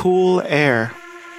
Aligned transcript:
cool 0.00 0.40
air. 0.46 0.90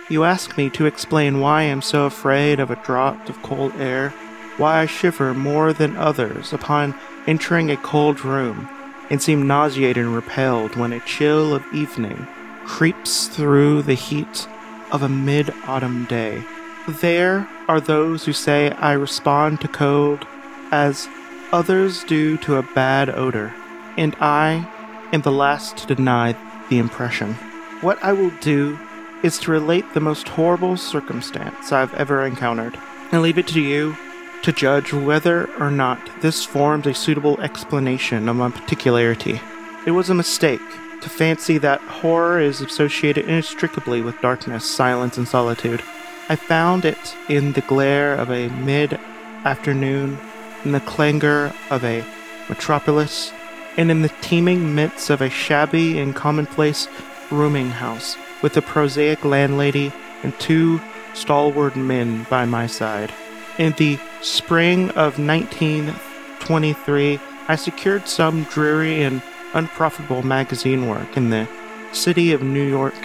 You 0.08 0.24
ask 0.24 0.56
me 0.56 0.70
to 0.70 0.86
explain 0.86 1.40
why 1.40 1.62
I 1.62 1.64
am 1.64 1.82
so 1.82 2.06
afraid 2.06 2.60
of 2.60 2.70
a 2.70 2.76
draught 2.76 3.28
of 3.28 3.42
cold 3.42 3.74
air, 3.78 4.10
why 4.58 4.82
I 4.82 4.86
shiver 4.86 5.34
more 5.34 5.74
than 5.74 5.98
others 5.98 6.54
upon 6.54 6.94
entering 7.26 7.72
a 7.72 7.78
cold 7.78 8.24
room, 8.24 8.70
and 9.10 9.20
seem 9.20 9.48
nauseated 9.48 10.06
and 10.06 10.14
repelled 10.14 10.76
when 10.76 10.94
a 10.94 11.00
chill 11.00 11.56
of 11.56 11.66
evening 11.74 12.28
creeps 12.64 13.28
through 13.30 13.82
the 13.82 13.96
heat 13.96 14.48
of 14.92 15.02
a 15.02 15.10
mid 15.10 15.52
autumn 15.66 16.06
day. 16.06 16.44
There 16.88 17.50
are 17.68 17.82
those 17.82 18.26
who 18.26 18.34
say 18.34 18.70
I 18.74 18.92
respond 18.92 19.60
to 19.62 19.70
cold 19.70 20.28
as 20.72 21.10
others 21.52 22.04
do 22.04 22.38
to 22.38 22.58
a 22.58 22.74
bad 22.76 23.10
odor, 23.10 23.56
and 23.98 24.16
I 24.20 24.70
am 25.12 25.22
the 25.22 25.32
last 25.32 25.78
to 25.78 25.96
deny 25.96 26.36
the 26.70 26.78
impression. 26.78 27.36
What 27.82 28.04
I 28.04 28.14
will 28.14 28.30
do 28.42 28.78
is 29.24 29.40
to 29.40 29.52
relate 29.52 29.94
the 29.94 30.00
most 30.00 30.28
horrible 30.28 30.78
circumstance 30.78 31.72
I've 31.72 31.94
ever 31.96 32.24
encountered, 32.24 32.78
and 33.12 33.24
leave 33.24 33.40
it 33.40 33.48
to 33.48 33.60
you 33.60 33.98
to 34.44 34.52
judge 34.52 34.94
whether 34.94 35.52
or 35.60 35.72
not 35.72 36.22
this 36.22 36.46
forms 36.46 36.86
a 36.86 36.94
suitable 36.94 37.42
explanation 37.42 38.30
of 38.30 38.36
my 38.36 38.52
particularity. 38.52 39.42
It 39.88 39.92
was 39.92 40.12
a 40.12 40.14
mistake 40.14 40.62
to 41.02 41.10
fancy 41.10 41.58
that 41.58 41.82
horror 41.82 42.40
is 42.40 42.62
associated 42.62 43.26
inextricably 43.26 44.02
with 44.02 44.22
darkness, 44.22 44.64
silence, 44.64 45.18
and 45.18 45.28
solitude. 45.28 45.82
I 46.30 46.36
found 46.36 46.86
it 46.86 47.16
in 47.30 47.54
the 47.54 47.62
glare 47.62 48.14
of 48.14 48.30
a 48.30 48.50
mid 48.50 49.00
afternoon, 49.44 50.20
in 50.64 50.72
the 50.72 50.82
clangor 50.82 51.52
of 51.72 51.84
a 51.84 52.06
metropolis, 52.48 53.34
and 53.76 53.90
in 53.90 54.04
the 54.04 54.14
teeming 54.22 54.76
midst 54.76 55.10
of 55.10 55.22
a 55.22 55.32
shabby 55.32 55.98
and 55.98 56.16
commonplace 56.16 56.88
rooming 57.32 57.70
house 57.70 58.18
with 58.42 58.58
a 58.58 58.62
prosaic 58.62 59.24
landlady 59.24 59.94
and 60.24 60.38
two 60.40 60.82
stalwart 61.14 61.76
men 61.76 62.26
by 62.30 62.46
my 62.46 62.68
side. 62.68 63.12
In 63.58 63.74
the 63.74 64.00
spring 64.22 64.90
of 64.92 65.20
1923, 65.20 67.20
I 67.48 67.56
secured 67.56 68.08
some 68.08 68.44
dreary 68.46 69.04
and 69.04 69.22
unprofitable 69.54 70.24
magazine 70.24 70.88
work 70.88 71.18
in 71.18 71.30
the 71.30 71.48
city 71.92 72.32
of 72.32 72.42
New 72.42 72.64
York, 72.64 72.96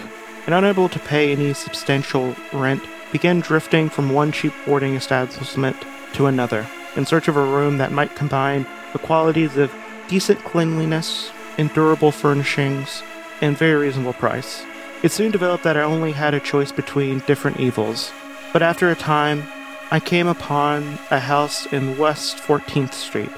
and 0.45 0.55
unable 0.55 0.87
to 0.89 0.99
pay 0.99 1.31
any 1.31 1.53
substantial 1.53 2.35
rent, 2.53 2.81
began 3.11 3.41
drifting 3.41 3.89
from 3.89 4.13
one 4.13 4.31
cheap 4.31 4.53
boarding 4.65 4.95
establishment 4.95 5.77
to 6.13 6.27
another 6.27 6.65
in 6.95 7.05
search 7.05 7.27
of 7.27 7.37
a 7.37 7.41
room 7.41 7.77
that 7.77 7.91
might 7.91 8.15
combine 8.15 8.65
the 8.93 8.99
qualities 8.99 9.57
of 9.57 9.73
decent 10.07 10.39
cleanliness 10.43 11.31
and 11.57 11.73
durable 11.73 12.11
furnishings 12.11 13.03
and 13.41 13.57
very 13.57 13.75
reasonable 13.75 14.13
price. 14.13 14.63
It 15.03 15.11
soon 15.11 15.31
developed 15.31 15.63
that 15.63 15.77
I 15.77 15.81
only 15.81 16.11
had 16.11 16.33
a 16.33 16.39
choice 16.39 16.71
between 16.71 17.19
different 17.19 17.59
evils, 17.59 18.11
but 18.51 18.61
after 18.61 18.89
a 18.89 18.95
time, 18.95 19.43
I 19.91 19.99
came 19.99 20.27
upon 20.27 20.97
a 21.11 21.19
house 21.19 21.65
in 21.71 21.97
West 21.97 22.37
14th 22.37 22.93
Street, 22.93 23.29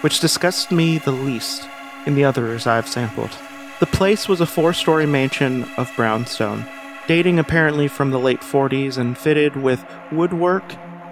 which 0.00 0.20
disgusted 0.20 0.76
me 0.76 0.98
the 0.98 1.12
least 1.12 1.68
in 2.06 2.14
the 2.14 2.24
others 2.24 2.66
I've 2.66 2.88
sampled. 2.88 3.36
The 3.80 3.86
place 3.86 4.28
was 4.28 4.40
a 4.40 4.46
four 4.46 4.72
story 4.72 5.06
mansion 5.06 5.64
of 5.76 5.92
brownstone, 5.96 6.64
dating 7.06 7.38
apparently 7.38 7.88
from 7.88 8.10
the 8.10 8.18
late 8.18 8.40
40s 8.40 8.96
and 8.96 9.18
fitted 9.18 9.56
with 9.56 9.84
woodwork 10.10 10.64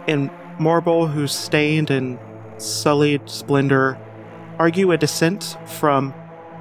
and 0.09 0.31
marble 0.59 1.09
whose 1.09 1.33
stained 1.33 1.91
and 1.91 2.19
sullied 2.59 3.29
splendor 3.29 3.99
argue 4.59 4.93
a 4.93 4.97
descent 4.97 5.59
from 5.67 6.15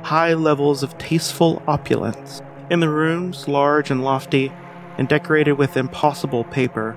high 0.06 0.36
levels 0.36 0.84
of 0.84 0.96
tasteful 1.00 1.64
opulence. 1.68 2.40
In 2.70 2.80
the 2.80 2.90
rooms, 2.90 3.48
large 3.48 3.90
and 3.90 4.04
lofty, 4.04 4.52
and 5.00 5.08
decorated 5.08 5.54
with 5.54 5.76
impossible 5.76 6.44
paper, 6.44 6.96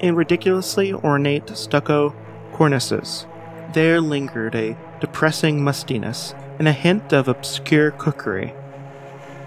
in 0.00 0.14
ridiculously 0.14 0.92
ornate 0.92 1.56
stucco 1.56 2.14
cornices, 2.52 3.26
there 3.72 4.00
lingered 4.00 4.54
a 4.54 4.76
depressing 5.00 5.64
mustiness 5.64 6.36
and 6.60 6.68
a 6.68 6.72
hint 6.72 7.12
of 7.12 7.26
obscure 7.26 7.90
cookery. 7.90 8.54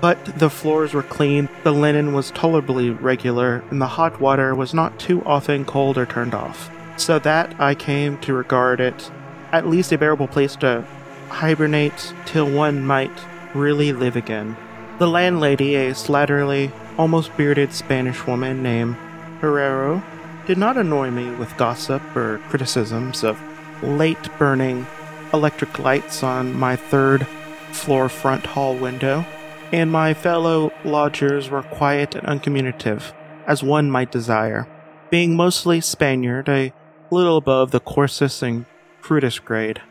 But 0.02 0.38
the 0.38 0.50
floors 0.50 0.94
were 0.94 1.04
clean, 1.04 1.48
the 1.64 1.72
linen 1.72 2.14
was 2.14 2.32
tolerably 2.32 2.90
regular, 2.90 3.64
and 3.70 3.82
the 3.82 3.88
hot 3.88 4.20
water 4.20 4.54
was 4.54 4.74
not 4.74 5.00
too 5.00 5.24
often 5.26 5.64
cold 5.64 5.98
or 5.98 6.06
turned 6.06 6.34
off, 6.34 6.70
so 6.98 7.18
that 7.20 7.56
I 7.62 7.76
came 7.76 8.18
to 8.20 8.34
regard 8.34 8.82
it 8.82 9.10
at 9.54 9.68
least 9.68 9.94
a 9.94 9.98
bearable 9.98 10.28
place 10.28 10.58
to 10.58 10.86
hibernate 11.30 12.14
till 12.26 12.50
one 12.50 12.86
might 12.86 13.12
really 13.54 13.94
live 13.94 14.16
again. 14.16 14.58
The 15.00 15.08
landlady, 15.08 15.76
a 15.76 15.92
slatternly, 15.92 16.72
almost 16.98 17.36
bearded 17.38 17.74
Spanish 17.74 18.28
woman 18.28 18.62
named 18.62 18.98
Herrero, 19.42 20.04
did 20.46 20.58
not 20.58 20.78
annoy 20.78 21.12
me 21.12 21.30
with 21.36 21.56
gossip 21.58 22.02
or 22.16 22.40
criticisms 22.50 23.24
of 23.24 23.40
late 23.82 24.30
burning 24.38 24.86
electric 25.34 25.80
lights 25.80 26.24
on 26.24 26.58
my 26.58 26.76
third 26.76 27.26
floor 27.72 28.10
front 28.10 28.46
hall 28.46 28.76
window, 28.76 29.26
and 29.72 29.92
my 29.92 30.14
fellow 30.14 30.74
lodgers 30.84 31.50
were 31.50 31.64
quiet 31.64 32.16
and 32.16 32.28
uncommunicative, 32.28 33.14
as 33.48 33.64
one 33.64 33.90
might 33.92 34.12
desire. 34.12 34.68
Being 35.10 35.36
mostly 35.36 35.82
Spaniard, 35.82 36.50
a 36.50 36.74
little 37.12 37.38
above 37.38 37.72
the 37.72 37.80
coarsest 37.80 38.42
and 38.44 38.66
crudest 39.02 39.46
grade. 39.46 39.82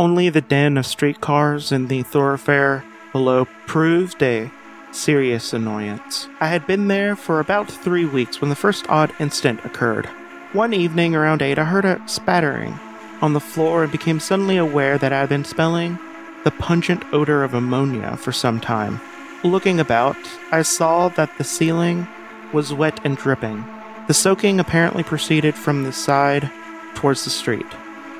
Only 0.00 0.30
the 0.30 0.40
din 0.40 0.78
of 0.78 0.86
streetcars 0.86 1.72
in 1.72 1.88
the 1.88 2.02
thoroughfare 2.02 2.82
below 3.12 3.46
proved 3.66 4.22
a 4.22 4.50
serious 4.92 5.52
annoyance. 5.52 6.26
I 6.40 6.46
had 6.46 6.66
been 6.66 6.88
there 6.88 7.14
for 7.14 7.38
about 7.38 7.70
three 7.70 8.06
weeks 8.06 8.40
when 8.40 8.48
the 8.48 8.56
first 8.56 8.88
odd 8.88 9.12
incident 9.20 9.62
occurred. 9.62 10.06
One 10.54 10.72
evening 10.72 11.14
around 11.14 11.42
8, 11.42 11.58
I 11.58 11.64
heard 11.64 11.84
a 11.84 12.00
spattering 12.08 12.80
on 13.20 13.34
the 13.34 13.40
floor 13.40 13.82
and 13.82 13.92
became 13.92 14.20
suddenly 14.20 14.56
aware 14.56 14.96
that 14.96 15.12
I 15.12 15.20
had 15.20 15.28
been 15.28 15.44
smelling 15.44 15.98
the 16.44 16.50
pungent 16.50 17.04
odor 17.12 17.44
of 17.44 17.52
ammonia 17.52 18.16
for 18.16 18.32
some 18.32 18.58
time. 18.58 19.02
Looking 19.44 19.78
about, 19.78 20.16
I 20.50 20.62
saw 20.62 21.10
that 21.10 21.36
the 21.36 21.44
ceiling 21.44 22.08
was 22.54 22.72
wet 22.72 22.98
and 23.04 23.18
dripping. 23.18 23.66
The 24.06 24.14
soaking 24.14 24.60
apparently 24.60 25.02
proceeded 25.02 25.54
from 25.54 25.82
the 25.82 25.92
side 25.92 26.50
towards 26.94 27.24
the 27.24 27.30
street. 27.30 27.66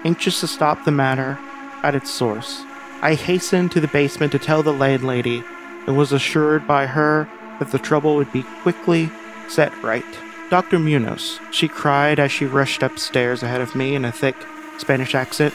Anxious 0.05 0.41
to 0.41 0.47
stop 0.47 0.85
the 0.85 0.91
matter 0.91 1.39
at 1.83 1.95
its 1.95 2.11
source, 2.11 2.65
I 3.03 3.15
hastened 3.15 3.73
to 3.73 3.81
the 3.81 3.89
basement 3.89 4.33
to 4.33 4.39
tell 4.39 4.63
the 4.63 4.73
landlady 4.73 5.43
and 5.87 5.97
was 5.97 6.13
assured 6.13 6.67
by 6.67 6.87
her 6.87 7.29
that 7.59 7.71
the 7.71 7.79
trouble 7.79 8.17
would 8.17 8.33
be 8.33 8.43
quickly 8.63 9.11
set 9.49 9.73
right. 9.83 10.05
Dr. 10.51 10.79
Munoz, 10.79 11.39
she 11.51 11.69
cried 11.69 12.19
as 12.19 12.33
she 12.33 12.45
rushed 12.45 12.83
upstairs 12.83 13.43
ahead 13.43 13.61
of 13.61 13.75
me 13.75 13.95
in 13.95 14.05
a 14.05 14.13
thick 14.13 14.37
Spanish 14.79 15.15
accent. 15.15 15.55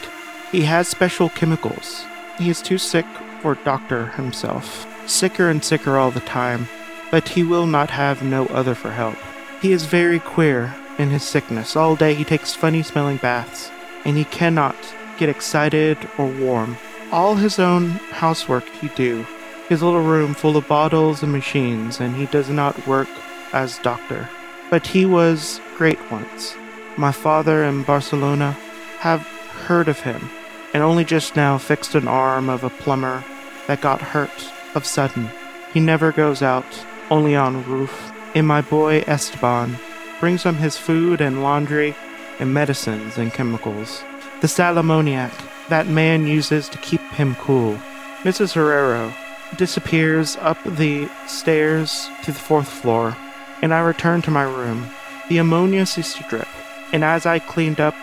He 0.50 0.62
has 0.62 0.88
special 0.88 1.28
chemicals. 1.28 2.04
He 2.38 2.48
is 2.48 2.62
too 2.62 2.78
sick 2.78 3.06
for 3.42 3.56
doctor 3.56 4.06
himself. 4.08 4.86
Sicker 5.08 5.50
and 5.50 5.64
sicker 5.64 5.96
all 5.96 6.10
the 6.10 6.20
time, 6.20 6.68
but 7.10 7.28
he 7.28 7.42
will 7.42 7.66
not 7.66 7.90
have 7.90 8.22
no 8.22 8.46
other 8.46 8.74
for 8.74 8.90
help. 8.90 9.16
He 9.60 9.72
is 9.72 9.86
very 9.86 10.18
queer 10.18 10.74
in 10.98 11.10
his 11.10 11.22
sickness. 11.22 11.76
All 11.76 11.94
day 11.94 12.14
he 12.14 12.24
takes 12.24 12.54
funny 12.54 12.82
smelling 12.82 13.18
baths, 13.18 13.70
and 14.04 14.16
he 14.16 14.24
cannot 14.24 14.76
get 15.18 15.28
excited 15.28 15.98
or 16.18 16.26
warm. 16.26 16.76
All 17.12 17.34
his 17.36 17.58
own 17.58 17.90
housework 17.90 18.68
he 18.80 18.88
do. 18.88 19.26
His 19.68 19.82
little 19.82 20.02
room 20.02 20.34
full 20.34 20.56
of 20.56 20.68
bottles 20.68 21.22
and 21.22 21.32
machines, 21.32 22.00
and 22.00 22.14
he 22.14 22.26
does 22.26 22.48
not 22.48 22.86
work 22.86 23.08
as 23.52 23.78
doctor. 23.78 24.28
But 24.70 24.86
he 24.86 25.06
was 25.06 25.60
great 25.76 25.98
once. 26.10 26.54
My 26.96 27.12
father 27.12 27.64
in 27.64 27.82
Barcelona 27.82 28.52
have 28.98 29.22
heard 29.66 29.88
of 29.88 30.00
him, 30.00 30.30
and 30.72 30.82
only 30.82 31.04
just 31.04 31.36
now 31.36 31.58
fixed 31.58 31.94
an 31.94 32.08
arm 32.08 32.48
of 32.48 32.64
a 32.64 32.70
plumber 32.70 33.24
that 33.66 33.80
got 33.80 34.00
hurt 34.00 34.52
of 34.74 34.86
sudden. 34.86 35.28
He 35.72 35.80
never 35.80 36.12
goes 36.12 36.42
out, 36.42 36.86
only 37.10 37.34
on 37.34 37.64
roof. 37.64 38.12
And 38.34 38.46
my 38.46 38.60
boy 38.60 39.02
Esteban 39.06 39.78
brings 40.20 40.42
him 40.42 40.56
his 40.56 40.76
food 40.76 41.20
and 41.20 41.42
laundry 41.42 41.94
and 42.38 42.52
medicines 42.52 43.18
and 43.18 43.32
chemicals. 43.32 44.02
The 44.40 44.48
sal 44.48 44.76
ammoniac 44.78 45.32
that 45.68 45.86
man 45.86 46.26
uses 46.26 46.68
to 46.68 46.78
keep 46.78 47.00
him 47.12 47.34
cool. 47.36 47.78
Mrs. 48.22 48.52
Herrero 48.52 49.12
disappears 49.56 50.36
up 50.36 50.58
the 50.64 51.08
stairs 51.26 52.08
to 52.24 52.32
the 52.32 52.38
fourth 52.38 52.68
floor, 52.68 53.16
and 53.62 53.72
I 53.72 53.80
return 53.80 54.20
to 54.22 54.30
my 54.30 54.42
room. 54.42 54.88
The 55.28 55.38
ammonia 55.38 55.86
ceased 55.86 56.18
to 56.18 56.24
drip, 56.24 56.48
and 56.92 57.02
as 57.02 57.24
I 57.24 57.38
cleaned 57.38 57.80
up 57.80 57.94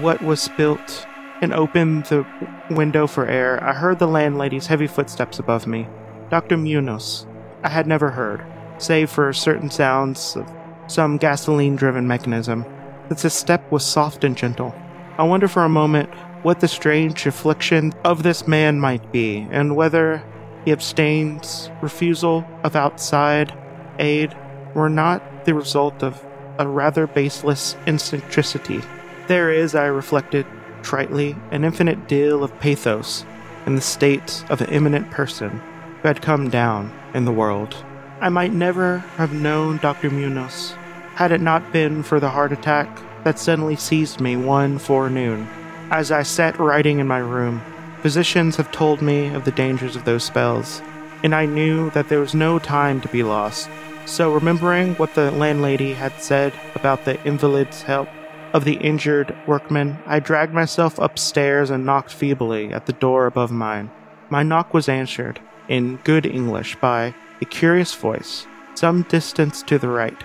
what 0.00 0.22
was 0.22 0.42
spilt 0.42 1.06
and 1.40 1.54
opened 1.54 2.04
the 2.06 2.26
window 2.70 3.06
for 3.06 3.26
air, 3.26 3.62
I 3.64 3.72
heard 3.72 3.98
the 3.98 4.06
landlady's 4.06 4.66
heavy 4.66 4.86
footsteps 4.86 5.38
above 5.38 5.66
me. 5.66 5.88
Dr. 6.30 6.56
Munoz, 6.56 7.26
I 7.62 7.70
had 7.70 7.86
never 7.86 8.10
heard, 8.10 8.44
save 8.76 9.08
for 9.10 9.32
certain 9.32 9.70
sounds 9.70 10.36
of 10.36 10.46
some 10.86 11.16
gasoline 11.16 11.76
driven 11.76 12.06
mechanism. 12.06 12.66
Its 13.10 13.32
step 13.32 13.70
was 13.72 13.84
soft 13.84 14.22
and 14.24 14.36
gentle. 14.36 14.74
I 15.18 15.24
wonder 15.24 15.48
for 15.48 15.64
a 15.64 15.68
moment 15.68 16.10
what 16.44 16.60
the 16.60 16.68
strange 16.68 17.26
affliction 17.26 17.92
of 18.04 18.22
this 18.22 18.46
man 18.46 18.78
might 18.78 19.10
be, 19.10 19.48
and 19.50 19.74
whether 19.74 20.22
he 20.64 20.70
abstains 20.70 21.70
refusal 21.82 22.46
of 22.62 22.76
outside 22.76 23.52
aid 23.98 24.36
were 24.74 24.88
not 24.88 25.44
the 25.44 25.54
result 25.54 26.04
of 26.04 26.24
a 26.60 26.68
rather 26.68 27.08
baseless 27.08 27.74
eccentricity. 27.88 28.80
There 29.26 29.50
is, 29.50 29.74
I 29.74 29.86
reflected 29.86 30.46
tritely, 30.82 31.36
an 31.50 31.64
infinite 31.64 32.06
deal 32.06 32.44
of 32.44 32.56
pathos 32.60 33.24
in 33.66 33.74
the 33.74 33.80
state 33.80 34.44
of 34.48 34.60
an 34.60 34.70
eminent 34.70 35.10
person 35.10 35.60
who 36.00 36.06
had 36.06 36.22
come 36.22 36.48
down 36.48 36.96
in 37.12 37.24
the 37.24 37.32
world. 37.32 37.74
I 38.20 38.28
might 38.28 38.52
never 38.52 38.98
have 39.16 39.32
known 39.32 39.78
Dr. 39.78 40.10
Munoz 40.10 40.76
had 41.16 41.32
it 41.32 41.40
not 41.40 41.72
been 41.72 42.04
for 42.04 42.20
the 42.20 42.30
heart 42.30 42.52
attack 42.52 42.88
that 43.24 43.38
suddenly 43.38 43.76
seized 43.76 44.20
me 44.20 44.36
one 44.36 44.78
forenoon. 44.78 45.48
As 45.90 46.10
I 46.12 46.22
sat 46.22 46.58
writing 46.58 46.98
in 46.98 47.06
my 47.06 47.18
room, 47.18 47.62
physicians 48.02 48.56
have 48.56 48.70
told 48.70 49.02
me 49.02 49.32
of 49.34 49.44
the 49.44 49.50
dangers 49.52 49.96
of 49.96 50.04
those 50.04 50.24
spells, 50.24 50.82
and 51.22 51.34
I 51.34 51.46
knew 51.46 51.90
that 51.90 52.08
there 52.08 52.20
was 52.20 52.34
no 52.34 52.58
time 52.58 53.00
to 53.00 53.08
be 53.08 53.22
lost. 53.22 53.68
So, 54.06 54.32
remembering 54.32 54.94
what 54.94 55.14
the 55.14 55.30
landlady 55.30 55.92
had 55.92 56.12
said 56.20 56.52
about 56.74 57.04
the 57.04 57.22
invalid's 57.26 57.82
help 57.82 58.08
of 58.52 58.64
the 58.64 58.76
injured 58.76 59.36
workman, 59.46 59.98
I 60.06 60.20
dragged 60.20 60.54
myself 60.54 60.98
upstairs 60.98 61.70
and 61.70 61.84
knocked 61.84 62.12
feebly 62.12 62.72
at 62.72 62.86
the 62.86 62.92
door 62.94 63.26
above 63.26 63.50
mine. 63.50 63.90
My 64.30 64.42
knock 64.42 64.72
was 64.72 64.88
answered, 64.88 65.40
in 65.68 65.96
good 66.04 66.24
English, 66.24 66.76
by 66.76 67.14
a 67.40 67.44
curious 67.44 67.94
voice, 67.94 68.46
some 68.74 69.02
distance 69.02 69.62
to 69.64 69.78
the 69.78 69.88
right, 69.88 70.16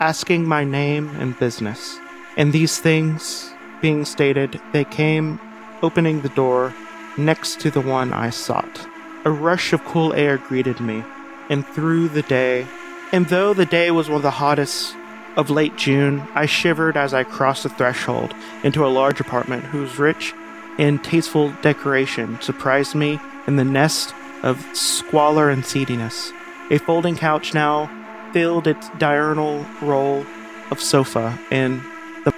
asking 0.00 0.44
my 0.44 0.64
name 0.64 1.08
and 1.20 1.38
business. 1.38 1.98
And 2.38 2.52
these 2.52 2.78
things 2.78 3.52
being 3.82 4.04
stated, 4.04 4.60
they 4.72 4.84
came 4.84 5.40
opening 5.82 6.22
the 6.22 6.28
door 6.30 6.72
next 7.16 7.60
to 7.60 7.70
the 7.70 7.80
one 7.80 8.12
I 8.12 8.30
sought. 8.30 8.86
A 9.24 9.30
rush 9.30 9.72
of 9.72 9.84
cool 9.84 10.14
air 10.14 10.38
greeted 10.38 10.80
me, 10.80 11.02
and 11.50 11.66
through 11.66 12.08
the 12.08 12.22
day, 12.22 12.66
and 13.12 13.26
though 13.26 13.52
the 13.52 13.66
day 13.66 13.90
was 13.90 14.08
one 14.08 14.18
of 14.18 14.22
the 14.22 14.30
hottest 14.30 14.94
of 15.36 15.50
late 15.50 15.76
June, 15.76 16.26
I 16.34 16.46
shivered 16.46 16.96
as 16.96 17.12
I 17.12 17.24
crossed 17.24 17.64
the 17.64 17.68
threshold 17.70 18.34
into 18.62 18.86
a 18.86 18.88
large 18.88 19.20
apartment 19.20 19.64
whose 19.64 19.98
rich 19.98 20.32
and 20.78 21.02
tasteful 21.02 21.52
decoration 21.60 22.40
surprised 22.40 22.94
me 22.94 23.18
in 23.48 23.56
the 23.56 23.64
nest 23.64 24.14
of 24.44 24.64
squalor 24.74 25.50
and 25.50 25.64
seediness. 25.64 26.32
A 26.70 26.78
folding 26.78 27.16
couch 27.16 27.52
now 27.52 27.90
filled 28.32 28.68
its 28.68 28.88
diurnal 28.98 29.66
role 29.82 30.24
of 30.70 30.80
sofa, 30.80 31.36
and 31.50 31.82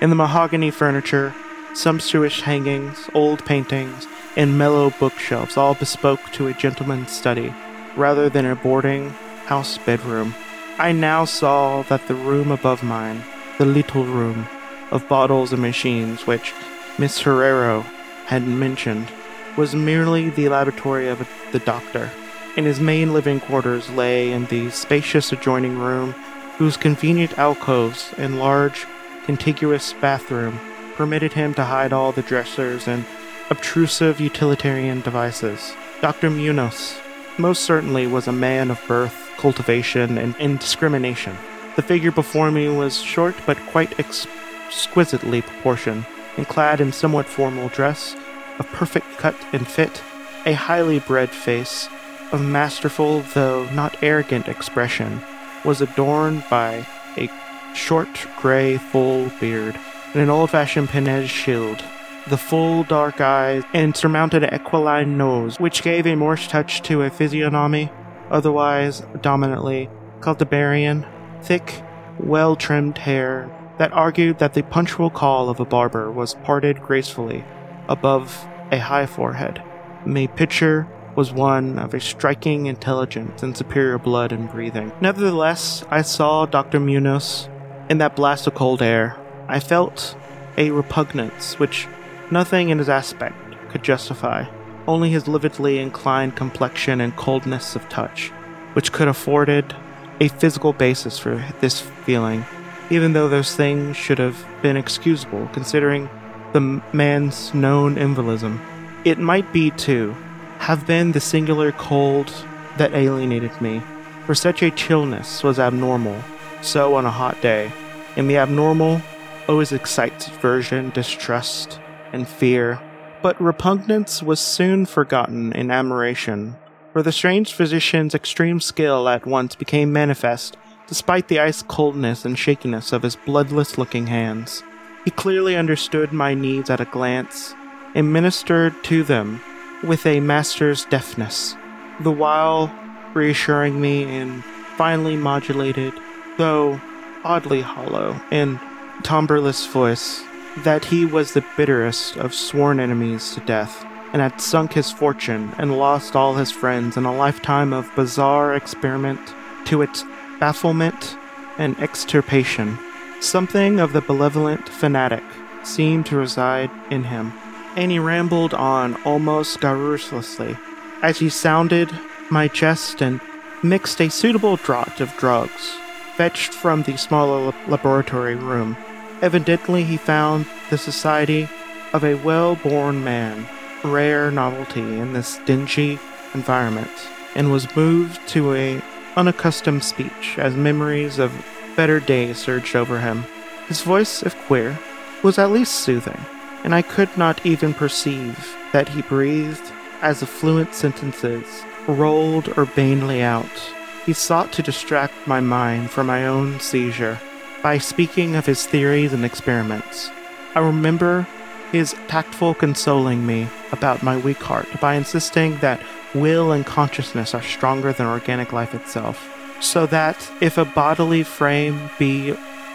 in 0.01 0.11
the 0.11 0.17
mahogany 0.17 0.71
furniture, 0.71 1.35
sumptuous 1.75 2.41
hangings, 2.41 3.09
old 3.15 3.45
paintings, 3.45 4.07
and 4.37 4.59
mellow 4.59 4.91
bookshelves, 4.99 5.57
all 5.57 5.75
bespoke 5.75 6.21
to 6.33 6.47
a 6.47 6.55
gentleman's 6.55 7.11
study 7.11 7.53
rather 7.97 8.29
than 8.29 8.47
a 8.47 8.55
boarding 8.55 9.11
house 9.47 9.79
bedroom. 9.79 10.35
I 10.79 10.93
now 10.93 11.25
saw 11.25 11.83
that 11.83 12.07
the 12.09 12.15
room 12.15 12.51
above 12.51 12.83
mine, 12.83 13.23
the 13.59 13.67
little 13.67 14.05
room 14.05 14.47
of 14.91 15.09
bottles 15.09 15.53
and 15.53 15.61
machines 15.61 16.27
which 16.27 16.55
Miss 16.99 17.23
Herrero 17.23 17.83
had 18.27 18.47
mentioned, 18.47 19.09
was 19.57 19.75
merely 19.75 20.31
the 20.31 20.49
laboratory 20.49 21.09
of 21.09 21.29
the 21.53 21.59
doctor. 21.59 22.11
In 22.57 22.65
his 22.65 22.81
main 22.81 23.13
living 23.13 23.41
quarters 23.41 23.91
lay 23.91 24.33
in 24.33 24.47
the 24.47 24.71
spacious 24.71 25.33
adjoining 25.33 25.79
room, 25.79 26.13
whose 26.59 26.77
convenient 26.77 27.39
alcoves 27.39 28.13
and 28.17 28.39
large, 28.39 28.87
contiguous 29.31 29.93
bathroom 30.01 30.59
permitted 30.97 31.33
him 31.33 31.55
to 31.55 31.63
hide 31.63 31.93
all 31.93 32.11
the 32.11 32.23
dressers 32.23 32.89
and 32.89 33.05
obtrusive 33.49 34.19
utilitarian 34.19 35.01
devices. 35.03 35.73
Dr. 36.01 36.31
Munoz 36.31 36.99
most 37.39 37.63
certainly 37.63 38.09
was 38.09 38.27
a 38.27 38.33
man 38.33 38.73
of 38.73 38.83
birth, 38.89 39.31
cultivation, 39.37 40.19
and 40.19 40.35
indiscrimination. 40.41 41.37
The 41.77 41.83
figure 41.83 42.11
before 42.11 42.51
me 42.51 42.69
was 42.71 43.01
short 43.01 43.37
but 43.47 43.57
quite 43.69 44.01
exquisitely 44.01 45.43
proportioned, 45.43 46.07
and 46.37 46.49
clad 46.49 46.81
in 46.81 46.91
somewhat 46.91 47.27
formal 47.27 47.69
dress, 47.69 48.17
of 48.59 48.67
perfect 48.73 49.07
cut 49.17 49.37
and 49.53 49.65
fit, 49.65 50.03
a 50.45 50.55
highly 50.55 50.99
bred 50.99 51.31
face, 51.31 51.89
of 52.33 52.43
masterful 52.43 53.21
though 53.35 53.71
not 53.71 53.97
arrogant 54.03 54.49
expression, 54.49 55.23
was 55.65 55.81
adorned 55.81 56.43
by 56.51 56.85
a 57.17 57.29
short, 57.75 58.09
gray, 58.39 58.77
full 58.77 59.31
beard 59.41 59.79
and 60.13 60.23
an 60.23 60.31
old-fashioned 60.31 60.89
pince-nez. 60.89 61.83
The 62.29 62.37
full 62.37 62.85
dark 62.85 63.21
eyes 63.21 63.63
and 63.73 63.97
surmounted 63.97 64.45
aquiline 64.45 65.17
nose, 65.17 65.59
which 65.59 65.83
gave 65.83 66.07
a 66.07 66.17
Moorish 66.17 66.49
touch 66.49 66.83
to 66.83 67.03
a 67.03 67.11
physiognomy 67.11 67.91
otherwise 68.31 69.03
dominantly 69.21 69.89
Celtiberian, 70.21 71.07
thick, 71.43 71.83
well 72.19 72.57
trimmed 72.57 72.99
hair 72.99 73.51
that 73.79 73.93
argued 73.93 74.39
that 74.39 74.55
the 74.55 74.63
punctual 74.63 75.11
call 75.11 75.49
of 75.49 75.59
a 75.59 75.65
barber 75.65 76.11
was 76.13 76.35
parted 76.45 76.83
gracefully 76.83 77.45
above 77.89 78.47
a 78.71 78.79
high 78.79 79.07
forehead. 79.07 79.63
My 80.05 80.27
picture 80.27 80.87
was 81.17 81.33
one 81.33 81.79
of 81.79 81.95
a 81.95 82.01
striking 82.01 82.67
intelligence 82.67 83.43
and 83.43 83.57
superior 83.57 83.99
blood 83.99 84.33
and 84.33 84.51
breathing. 84.51 84.93
Nevertheless, 85.01 85.85
I 85.91 86.03
saw 86.03 86.47
Dr. 86.47 86.79
Munoz 86.79 87.49
in 87.91 87.99
that 87.99 88.17
blast 88.17 88.47
of 88.47 88.55
cold 88.55 88.81
air. 88.81 89.17
I 89.49 89.61
felt 89.61 90.17
a 90.57 90.71
repugnance 90.71 91.59
which 91.59 91.87
nothing 92.31 92.71
in 92.71 92.79
his 92.79 92.89
aspect 92.89 93.37
could 93.69 93.83
justify 93.83 94.47
only 94.87 95.11
his 95.11 95.29
lividly 95.29 95.79
inclined 95.79 96.37
complexion 96.37 97.01
and 97.01 97.15
coldness 97.17 97.77
of 97.77 97.89
touch, 97.89 98.29
which 98.73 98.93
could 98.93 99.09
afforded 99.09 99.75
a 100.21 100.29
physical 100.29 100.73
basis 100.73 101.19
for 101.19 101.45
this 101.61 101.81
feeling, 101.81 102.45
even 102.91 103.13
though 103.13 103.29
those 103.29 103.55
things 103.55 103.97
should 103.97 104.19
have 104.19 104.45
been 104.63 104.77
excusable 104.77 105.49
considering 105.53 106.09
the 106.53 106.83
man's 106.93 107.55
known 107.55 107.97
invalidism. 107.97 108.59
It 109.05 109.19
might 109.19 109.53
be, 109.53 109.71
too, 109.71 110.17
have 110.59 110.87
been 110.87 111.13
the 111.13 111.21
singular 111.21 111.73
cold 111.73 112.33
that 112.77 112.95
alienated 112.95 113.61
me, 113.61 113.83
for 114.27 114.35
such 114.35 114.63
a 114.63 114.71
chillness 114.71 115.43
was 115.43 115.59
abnormal, 115.59 116.21
so 116.63 116.95
on 116.95 117.07
a 117.07 117.11
hot 117.11 117.41
day, 117.41 117.73
and 118.17 118.29
the 118.29 118.39
abnormal 118.39 119.01
always 119.49 119.73
excites 119.73 120.29
aversion, 120.29 120.91
distrust, 120.91 121.81
and 122.13 122.27
fear 122.29 122.81
but 123.23 123.41
repugnance 123.41 124.23
was 124.23 124.41
soon 124.41 124.87
forgotten 124.87 125.53
in 125.53 125.71
admiration, 125.71 126.57
for 126.93 127.03
the 127.03 127.13
strange 127.13 127.53
physician's 127.53 128.15
extreme 128.15 128.61
skill 128.61 129.09
at 129.09 129.27
once 129.27 129.55
became 129.55 129.93
manifest, 129.93 130.57
despite 130.87 131.29
the 131.29 131.39
ice 131.39 131.63
coldness 131.63 132.25
and 132.25 132.39
shakiness 132.39 132.93
of 132.93 133.03
his 133.03 133.17
bloodless 133.17 133.79
looking 133.79 134.07
hands. 134.07 134.63
He 135.05 135.11
clearly 135.11 135.57
understood 135.57 136.13
my 136.13 136.35
needs 136.35 136.71
at 136.71 136.81
a 136.81 136.87
glance, 136.87 137.55
and 137.95 138.13
ministered 138.13 138.75
to 138.85 139.03
them 139.03 139.43
with 139.83 140.07
a 140.07 140.21
master's 140.21 140.85
deftness, 140.87 141.57
the 142.01 142.11
while 142.11 142.73
reassuring 143.15 143.81
me 143.81 144.03
in 144.03 144.43
finely 144.77 145.17
modulated, 145.17 145.93
though 146.37 146.81
oddly 147.25 147.61
hollow, 147.61 148.21
and 148.31 148.59
timbreless 149.03 149.67
voice 149.67 150.23
that 150.59 150.85
he 150.87 151.05
was 151.05 151.33
the 151.33 151.45
bitterest 151.57 152.17
of 152.17 152.35
sworn 152.35 152.81
enemies 152.81 153.35
to 153.35 153.41
death, 153.41 153.85
and 154.13 154.21
had 154.21 154.41
sunk 154.41 154.73
his 154.73 154.91
fortune 154.91 155.53
and 155.59 155.79
lost 155.79 156.17
all 156.17 156.35
his 156.35 156.51
friends 156.51 156.97
in 156.97 157.05
a 157.05 157.15
lifetime 157.15 157.73
of 157.73 157.95
bizarre 157.95 158.55
experiment 158.55 159.21
to 159.65 159.83
its 159.83 160.05
bafflement 160.41 161.17
and 161.59 161.79
extirpation. 161.79 162.79
Something 163.21 163.79
of 163.79 163.93
the 163.93 164.01
benevolent 164.01 164.69
fanatic 164.69 165.23
seemed 165.63 166.07
to 166.07 166.17
reside 166.17 166.71
in 166.91 167.05
him, 167.05 167.33
and 167.77 167.91
he 167.91 167.99
rambled 167.99 168.55
on 168.55 169.01
almost 169.05 169.61
garrulously 169.61 170.57
as 171.03 171.19
he 171.19 171.29
sounded 171.29 171.91
my 172.31 172.49
chest 172.49 173.01
and 173.01 173.21
mixed 173.63 174.01
a 174.01 174.11
suitable 174.11 174.57
draught 174.57 175.01
of 175.01 175.15
drugs 175.19 175.77
fetched 176.21 176.53
from 176.53 176.83
the 176.83 176.97
smaller 176.99 177.51
laboratory 177.67 178.35
room 178.35 178.77
Evidently, 179.23 179.85
he 179.85 179.97
found 179.97 180.47
the 180.71 180.79
society 180.79 181.49
of 181.93 182.05
a 182.05 182.15
well 182.17 182.57
born 182.57 183.05
man 183.05 183.47
rare 183.85 184.31
novelty 184.31 184.81
in 184.81 185.13
this 185.13 185.39
dingy 185.45 185.99
environment, 186.35 186.91
and 187.35 187.51
was 187.51 187.75
moved 187.77 188.27
to 188.29 188.55
a 188.55 188.83
unaccustomed 189.17 189.85
speech 189.85 190.37
as 190.39 190.55
memories 190.57 191.19
of 191.19 191.33
better 191.77 192.01
days 192.01 192.39
surged 192.39 192.77
over 192.77 192.99
him. 192.99 193.25
His 193.69 193.83
voice, 193.83 194.23
if 194.23 194.37
queer, 194.47 194.79
was 195.23 195.39
at 195.39 195.51
least 195.51 195.75
soothing, 195.75 196.21
and 196.65 196.75
I 196.75 196.83
could 196.83 197.15
not 197.17 197.45
even 197.45 197.75
perceive 197.75 198.57
that 198.73 198.89
he 198.89 199.03
breathed 199.03 199.73
as 200.01 200.21
the 200.21 200.27
fluent 200.27 200.75
sentences 200.75 201.65
rolled 201.87 202.49
urbanely 202.57 203.23
out. 203.23 203.73
He 204.07 204.13
sought 204.13 204.53
to 204.53 204.63
distract 204.63 205.15
my 205.27 205.41
mind 205.41 205.91
from 205.91 206.07
my 206.07 206.27
own 206.27 206.59
seizure 206.61 207.19
by 207.63 207.79
speaking 207.79 208.35
of 208.35 208.47
his 208.47 208.67
theories 208.67 209.13
and 209.13 209.25
experiments. 209.25 210.11
I 210.55 210.61
remember 210.61 211.27
his 211.71 211.95
tactful 212.09 212.55
consoling 212.55 213.27
me 213.27 213.49
about 213.71 214.03
my 214.03 214.17
weak 214.17 214.39
heart 214.39 214.67
by 214.81 214.95
insisting 214.95 215.59
that 215.59 215.81
will 216.15 216.51
and 216.51 216.67
consciousness 216.67 217.35
are 217.35 217.43
stronger 217.43 217.93
than 217.93 218.07
organic 218.07 218.53
life 218.53 218.75
itself. 218.75 219.29
so 219.61 219.87
that 219.87 220.31
if 220.41 220.57
a 220.59 220.65
bodily 220.65 221.23
frame 221.23 221.91
be 221.99 222.35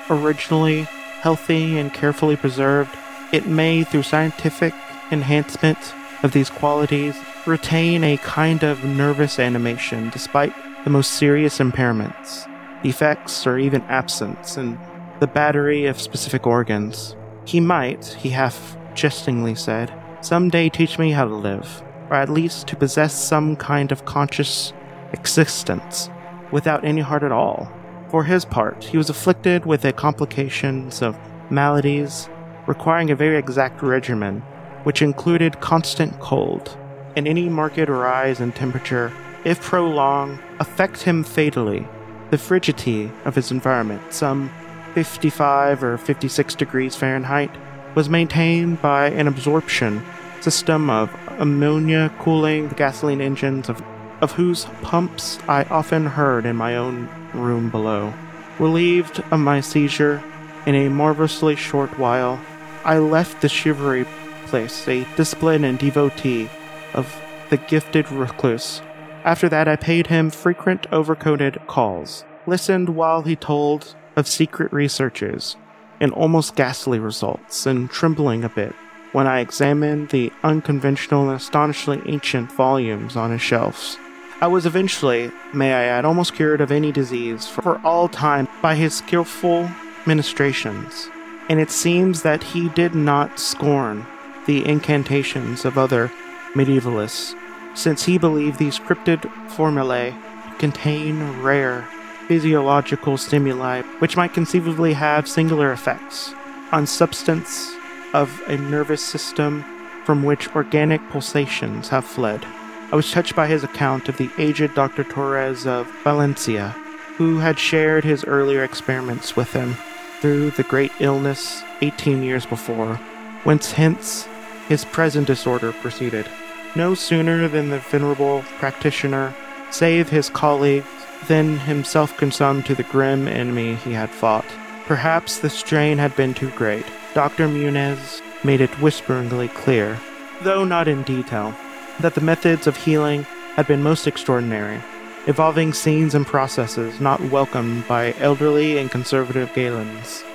originally 0.10 0.82
healthy 1.22 1.78
and 1.78 1.94
carefully 1.94 2.36
preserved, 2.36 2.96
it 3.32 3.48
may, 3.48 3.84
through 3.84 4.04
scientific 4.04 4.74
enhancement 5.12 5.94
of 6.24 6.32
these 6.32 6.50
qualities, 6.50 7.16
retain 7.46 8.04
a 8.04 8.18
kind 8.18 8.64
of 8.64 8.84
nervous 8.84 9.40
animation 9.40 10.10
despite 10.12 10.54
the 10.86 10.92
most 10.92 11.14
serious 11.14 11.58
impairments, 11.58 12.48
defects, 12.84 13.48
or 13.48 13.58
even 13.58 13.82
absence 13.84 14.56
in 14.56 14.80
the 15.20 15.28
battery 15.28 15.88
of 15.88 16.00
specific 16.00 16.46
organs. 16.46 17.16
He 17.44 17.60
might, 17.60 18.06
he 18.06 18.30
half 18.30 18.78
jestingly 18.94 19.56
said, 19.56 19.92
some 20.22 20.50
day 20.50 20.70
teach 20.70 21.00
me 21.00 21.12
how 21.12 21.26
to 21.26 21.36
live, 21.36 21.84
or 22.12 22.16
at 22.18 22.30
least 22.30 22.68
to 22.68 22.76
possess 22.76 23.14
some 23.14 23.56
kind 23.56 23.92
of 23.92 24.06
conscious 24.06 24.74
existence 25.12 26.08
without 26.52 26.86
any 26.86 27.02
heart 27.02 27.24
at 27.24 27.32
all. 27.32 27.72
For 28.10 28.24
his 28.24 28.46
part, 28.46 28.84
he 28.84 28.98
was 28.98 29.10
afflicted 29.10 29.66
with 29.66 29.82
the 29.82 29.92
complications 29.92 31.02
of 31.02 31.18
maladies 31.50 32.30
requiring 32.68 33.10
a 33.10 33.16
very 33.16 33.38
exact 33.38 33.82
regimen, 33.82 34.42
which 34.84 35.02
included 35.02 35.60
constant 35.62 36.20
cold, 36.20 36.78
and 37.16 37.28
any 37.28 37.50
marked 37.50 37.90
rise 37.90 38.40
in 38.40 38.52
temperature, 38.52 39.12
if 39.44 39.60
prolonged, 39.62 40.40
affect 40.60 41.04
him 41.04 41.24
fatally. 41.24 41.88
The 42.32 42.38
frigidity 42.38 43.12
of 43.24 43.36
his 43.36 43.52
environment, 43.52 44.14
some 44.14 44.50
55 44.94 45.84
or 45.84 45.98
56 45.98 46.56
degrees 46.56 46.96
Fahrenheit, 46.96 47.52
was 47.96 48.10
maintained 48.10 48.82
by 48.82 49.08
an 49.08 49.28
absorption 49.28 50.04
system 50.42 50.90
of 50.90 51.10
ammonia 51.40 52.14
cooling 52.20 52.70
the 52.70 52.76
gasoline 52.76 53.22
engines 53.22 53.70
of, 53.70 53.84
of 54.22 54.32
whose 54.34 54.66
pumps 54.82 55.40
I 55.48 55.64
often 55.66 56.06
heard 56.06 56.46
in 56.46 56.56
my 56.56 56.76
own 56.76 57.10
room 57.34 57.70
below. 57.70 58.14
Relieved 58.60 59.24
of 59.32 59.40
my 59.40 59.62
seizure 59.62 60.24
in 60.66 60.76
a 60.76 60.90
marvelously 60.90 61.56
short 61.56 61.98
while, 62.00 62.40
I 62.84 62.98
left 63.00 63.42
the 63.42 63.50
shivery 63.50 64.06
place 64.46 64.88
a 64.88 65.06
disciplined 65.16 65.66
and 65.66 65.80
devotee 65.80 66.50
of 66.94 67.22
the 67.50 67.58
gifted 67.58 68.12
recluse. 68.12 68.82
After 69.26 69.50
that, 69.50 69.68
I 69.68 69.76
paid 69.76 70.06
him 70.08 70.30
frequent 70.30 70.88
overcoated 70.92 71.66
calls, 71.66 72.24
listened 72.46 72.90
while 72.90 73.24
he 73.24 73.36
told 73.36 73.96
of 74.16 74.28
secret 74.28 74.72
researches 74.72 75.56
and 76.00 76.14
almost 76.14 76.56
ghastly 76.56 77.00
results, 77.00 77.66
and 77.66 77.90
trembling 77.90 78.44
a 78.44 78.50
bit 78.50 78.76
when 79.14 79.26
I 79.26 79.40
examined 79.40 80.10
the 80.10 80.32
unconventional 80.44 81.30
and 81.30 81.38
astonishingly 81.38 82.04
ancient 82.06 82.52
volumes 82.52 83.16
on 83.16 83.32
his 83.32 83.42
shelves. 83.42 83.98
I 84.42 84.48
was 84.48 84.68
eventually, 84.68 85.32
may 85.54 85.74
I 85.74 85.86
add, 85.86 86.06
almost 86.06 86.36
cured 86.36 86.62
of 86.62 86.72
any 86.72 86.92
disease 86.92 87.48
for 87.48 87.82
all 87.84 88.08
time 88.08 88.48
by 88.62 88.76
his 88.76 88.94
skillful 88.94 89.72
ministrations, 90.06 91.10
and 91.50 91.60
it 91.60 91.72
seems 91.72 92.22
that 92.22 92.44
he 92.44 92.70
did 92.70 92.94
not 92.94 93.40
scorn 93.40 94.06
the 94.46 94.64
incantations 94.68 95.66
of 95.66 95.80
other 95.80 96.12
medievalists, 96.54 97.34
since 97.76 98.06
he 98.06 98.18
believed 98.18 98.58
these 98.58 98.80
cryptid 98.80 99.30
formulae 99.52 100.16
contain 100.58 101.42
rare 101.42 101.88
physiological 102.28 103.18
stimuli 103.18 103.82
which 104.00 104.18
might 104.18 104.34
conceivably 104.34 104.94
have 104.94 105.28
singular 105.28 105.72
effects 105.72 106.34
on 106.72 106.88
substance 106.88 107.76
of 108.14 108.42
a 108.48 108.58
nervous 108.58 109.04
system 109.04 109.64
from 110.06 110.24
which 110.24 110.54
organic 110.56 111.02
pulsations 111.10 111.90
have 111.90 112.06
fled. 112.06 112.46
I 112.92 112.96
was 112.96 113.12
touched 113.12 113.36
by 113.36 113.48
his 113.48 113.64
account 113.64 114.08
of 114.08 114.18
the 114.18 114.30
aged 114.38 114.76
Dr. 114.76 115.04
Torres 115.04 115.66
of 115.66 115.88
Valencia, 116.04 116.70
who 117.18 117.40
had 117.40 117.58
shared 117.58 118.04
his 118.04 118.24
earlier 118.24 118.64
experiments 118.64 119.36
with 119.36 119.52
him 119.54 119.76
through 120.22 120.52
the 120.52 120.64
great 120.64 120.92
illness 121.00 121.64
18 121.82 122.24
years 122.24 122.46
before, 122.46 122.96
whence 123.44 123.72
hence 123.72 124.28
his 124.68 124.86
present 124.86 125.28
disorder 125.28 125.72
proceeded. 125.74 126.28
No 126.76 126.94
sooner 126.94 127.48
than 127.48 127.70
the 127.70 127.80
venerable 127.80 128.44
practitioner, 128.60 129.34
save 129.72 130.10
his 130.10 130.30
colleague 130.30 130.84
than 131.28 131.58
himself 131.58 132.18
consumed 132.18 132.66
to 132.66 132.76
the 132.76 132.84
grim 132.84 133.30
enemy 133.30 133.76
he 133.76 133.94
had 133.94 134.10
fought. 134.10 134.46
Perhaps 134.86 135.40
the 135.40 135.50
strain 135.50 135.98
had 135.98 136.14
been 136.18 136.34
too 136.34 136.50
great. 136.52 136.86
Dr. 137.14 137.48
Munoz 137.48 138.22
made 138.44 138.60
it 138.60 138.82
whisperingly 138.82 139.48
clear, 139.48 139.98
though 140.42 140.66
not 140.66 140.90
in 140.90 141.04
detail, 141.04 141.56
that 142.02 142.14
the 142.14 142.22
methods 142.22 142.68
of 142.68 142.76
healing 142.76 143.24
had 143.56 143.68
been 143.68 143.82
most 143.82 144.06
extraordinary, 144.06 144.82
involving 145.28 145.74
scenes 145.74 146.14
and 146.14 146.28
processes 146.28 147.00
not 147.00 147.22
welcomed 147.32 147.88
by 147.88 148.14
elderly 148.20 148.78
and 148.78 148.92
conservative 148.92 149.52
Galens. 149.54 150.26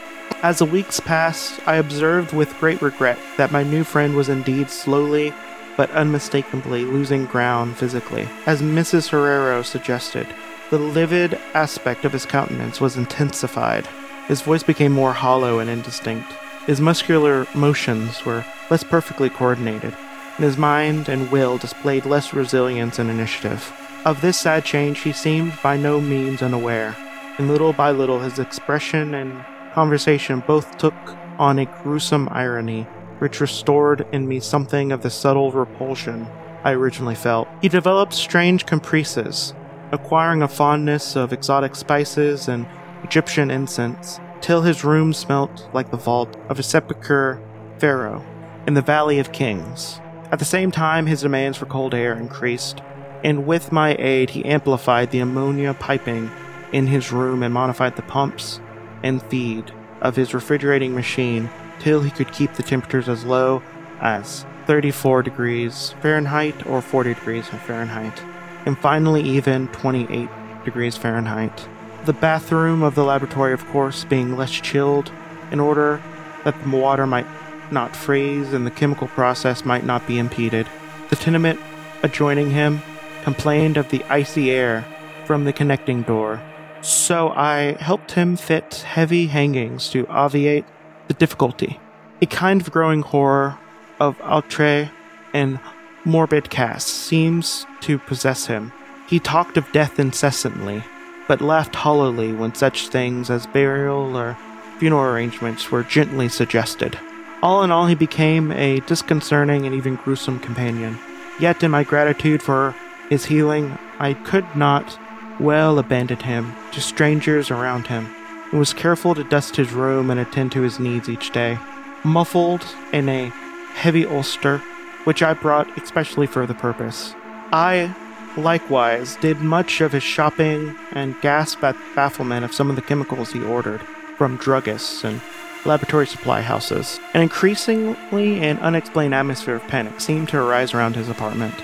As 0.43 0.59
the 0.59 0.65
weeks 0.65 1.01
passed, 1.01 1.61
I 1.69 1.77
observed 1.77 2.33
with 2.33 2.59
great 2.59 2.81
regret 2.81 3.19
that 3.37 3.53
my 3.53 3.63
new 3.63 3.85
friend 3.85 4.17
was 4.17 4.31
indeed 4.31 4.71
slowly 4.71 5.35
but 5.81 5.91
unmistakably 5.93 6.85
losing 6.85 7.25
ground 7.25 7.75
physically, 7.75 8.29
as 8.45 8.61
Mrs. 8.61 9.09
Herrero 9.09 9.63
suggested. 9.63 10.27
The 10.69 10.77
livid 10.79 11.39
aspect 11.55 12.05
of 12.05 12.13
his 12.13 12.27
countenance 12.27 12.83
was 12.83 12.99
intensified. 12.99 13.89
His 14.29 14.43
voice 14.43 14.63
became 14.63 14.93
more 14.93 15.15
hollow 15.15 15.59
and 15.59 15.71
indistinct. 15.71 16.31
His 16.67 16.83
muscular 16.83 17.47
motions 17.55 18.27
were 18.27 18.45
less 18.69 18.85
perfectly 18.85 19.31
coordinated, 19.31 19.97
and 20.37 20.45
his 20.45 20.59
mind 20.59 21.09
and 21.09 21.31
will 21.31 21.57
displayed 21.57 22.05
less 22.05 22.35
resilience 22.35 22.99
and 22.99 23.09
initiative. 23.09 23.73
Of 24.05 24.21
this 24.21 24.39
sad 24.39 24.67
change 24.67 24.99
he 25.01 25.13
seemed 25.13 25.55
by 25.63 25.79
no 25.79 25.99
means 25.99 26.43
unaware, 26.43 26.95
and 27.39 27.49
little 27.49 27.73
by 27.73 27.91
little 27.91 28.21
his 28.21 28.39
expression 28.39 29.15
and 29.15 29.43
conversation 29.73 30.45
both 30.47 30.77
took 30.77 31.17
on 31.39 31.59
a 31.59 31.65
gruesome 31.65 32.29
irony, 32.31 32.87
which 33.21 33.41
restored 33.41 34.07
in 34.13 34.27
me 34.27 34.41
something 34.41 34.93
of 34.93 35.03
the 35.03 35.11
subtle 35.11 35.53
repulsion 35.53 36.27
I 36.65 36.73
originally 36.73 37.15
felt. 37.15 37.49
He 37.63 37.69
developed 37.69 38.13
strange 38.13 38.67
caprices, 38.67 39.55
acquiring 39.93 40.43
a 40.43 40.49
fondness 40.49 41.17
of 41.17 41.33
exotic 41.33 41.75
spices 41.75 42.49
and 42.49 42.67
Egyptian 43.05 43.51
incense, 43.51 44.21
till 44.41 44.63
his 44.63 44.85
room 44.85 45.13
smelt 45.13 45.69
like 45.73 45.91
the 45.91 45.97
vault 45.97 46.37
of 46.49 46.59
a 46.59 46.63
sepulchre 46.63 47.41
pharaoh 47.79 48.25
in 48.67 48.75
the 48.75 48.83
Valley 48.83 49.19
of 49.19 49.33
Kings. 49.33 50.01
At 50.31 50.39
the 50.39 50.45
same 50.45 50.71
time, 50.71 51.07
his 51.07 51.23
demands 51.23 51.59
for 51.59 51.67
cold 51.67 51.95
air 51.95 52.15
increased, 52.15 52.83
and 53.25 53.47
with 53.47 53.73
my 53.73 53.97
aid, 53.99 54.31
he 54.31 54.45
amplified 54.45 55.11
the 55.11 55.21
ammonia 55.21 55.75
piping 55.75 56.31
in 56.73 56.87
his 56.87 57.11
room 57.11 57.43
and 57.43 57.53
modified 57.53 57.97
the 57.97 58.03
pumps 58.03 58.61
and 59.03 59.23
feed 59.25 59.73
of 60.01 60.17
his 60.17 60.33
refrigerating 60.33 60.95
machine 60.95 61.51
till 61.81 62.03
he 62.03 62.11
could 62.11 62.33
keep 62.33 62.55
the 62.55 62.63
temperatures 62.63 63.09
as 63.09 63.25
low 63.25 63.63
as 64.01 64.47
34 64.67 65.23
degrees 65.23 65.95
Fahrenheit 66.01 66.67
or 66.67 66.81
40 66.81 67.15
degrees 67.15 67.49
Fahrenheit 67.49 68.23
and 68.67 68.79
finally 68.79 69.23
even 69.23 69.69
28 69.69 70.29
degrees 70.65 70.97
Fahrenheit. 70.97 71.69
The 72.05 72.13
bathroom 72.13 72.83
of 72.83 72.95
the 72.95 73.05
laboratory, 73.05 73.53
of 73.53 73.67
course, 73.69 74.05
being 74.05 74.37
less 74.37 74.51
chilled 74.51 75.11
in 75.51 75.61
order 75.61 76.03
that 76.45 76.61
the 76.63 76.77
water 76.77 77.07
might 77.07 77.27
not 77.71 77.95
freeze 77.95 78.53
and 78.53 78.67
the 78.67 78.71
chemical 78.71 79.09
process 79.09 79.65
might 79.65 79.85
not 79.85 80.07
be 80.07 80.19
impeded. 80.19 80.67
The 81.09 81.17
tenement 81.17 81.61
adjoining 82.03 82.51
him 82.51 82.81
complained 83.23 83.77
of 83.77 83.91
the 83.91 84.05
icy 84.05 84.51
air 84.51 84.85
from 85.27 85.45
the 85.45 85.53
connecting 85.53 86.03
door, 86.03 86.41
so 86.81 87.29
I 87.31 87.77
helped 87.79 88.13
him 88.13 88.37
fit 88.37 88.75
heavy 88.87 89.27
hangings 89.27 89.91
to 89.91 90.07
obviate 90.09 90.65
the 91.11 91.15
difficulty. 91.15 91.81
A 92.23 92.27
kind 92.27 92.61
of 92.61 92.71
growing 92.71 93.03
horror 93.03 93.59
of 93.99 94.17
outre 94.23 94.89
and 95.35 95.59
morbid 96.05 96.51
cast 96.51 96.87
seems 96.87 97.67
to 97.81 97.99
possess 97.99 98.47
him. 98.47 98.73
He 99.09 99.19
talked 99.19 99.57
of 99.57 99.73
death 99.73 99.99
incessantly, 99.99 100.85
but 101.27 101.41
laughed 101.41 101.75
hollowly 101.75 102.33
when 102.33 102.55
such 102.55 102.87
things 102.87 103.29
as 103.29 103.49
burial 103.49 104.17
or 104.17 104.39
funeral 104.79 105.03
arrangements 105.03 105.73
were 105.73 105.83
gently 105.83 106.29
suggested. 106.29 106.97
All 107.43 107.65
in 107.65 107.73
all, 107.73 107.89
he 107.89 107.97
became 107.97 108.53
a 108.53 108.79
disconcerting 108.87 109.67
and 109.67 109.75
even 109.75 109.97
gruesome 109.97 110.39
companion. 110.39 110.97
Yet, 111.41 111.65
in 111.65 111.73
my 111.73 111.83
gratitude 111.83 112.41
for 112.41 112.73
his 113.09 113.25
healing, 113.25 113.77
I 113.99 114.15
could 114.15 114.47
not 114.55 114.97
well 115.41 115.81
abandon 115.81 116.21
him 116.21 116.55
to 116.71 116.81
strangers 116.81 117.51
around 117.51 117.89
him, 117.89 118.15
and 118.51 118.59
was 118.59 118.73
careful 118.73 119.15
to 119.15 119.25
dust 119.25 119.57
his 119.57 119.73
room 119.73 120.11
and 120.11 120.21
attend 120.21 120.53
to 120.53 120.63
his 120.63 120.81
needs 120.81 121.09
each 121.09 121.31
day. 121.31 121.59
Muffled 122.05 122.65
in 122.93 123.09
a 123.09 123.27
heavy 123.75 124.07
ulster, 124.07 124.59
which 125.05 125.23
I 125.23 125.35
brought 125.35 125.79
especially 125.79 126.27
for 126.27 126.47
the 126.47 126.55
purpose. 126.55 127.15
I, 127.53 127.95
likewise, 128.37 129.17
did 129.17 129.41
much 129.41 129.81
of 129.81 129.93
his 129.93 130.03
shopping 130.03 130.77
and 130.93 131.21
gasped 131.21 131.65
at 131.65 131.77
bafflement 131.95 132.45
of 132.45 132.55
some 132.55 132.71
of 132.71 132.77
the 132.77 132.83
chemicals 132.83 133.33
he 133.33 133.43
ordered 133.43 133.81
from 134.17 134.39
druggists 134.39 135.05
and 135.05 135.21
laboratory 135.65 136.07
supply 136.07 136.41
houses. 136.41 136.99
An 137.15 137.23
increasingly 137.23 138.41
and 138.41 138.59
unexplained 138.61 139.15
atmosphere 139.15 139.57
of 139.57 139.69
panic 139.69 140.01
seemed 140.01 140.29
to 140.31 140.39
arise 140.39 140.75
around 140.75 140.97
his 140.97 141.09
apartment. 141.09 141.55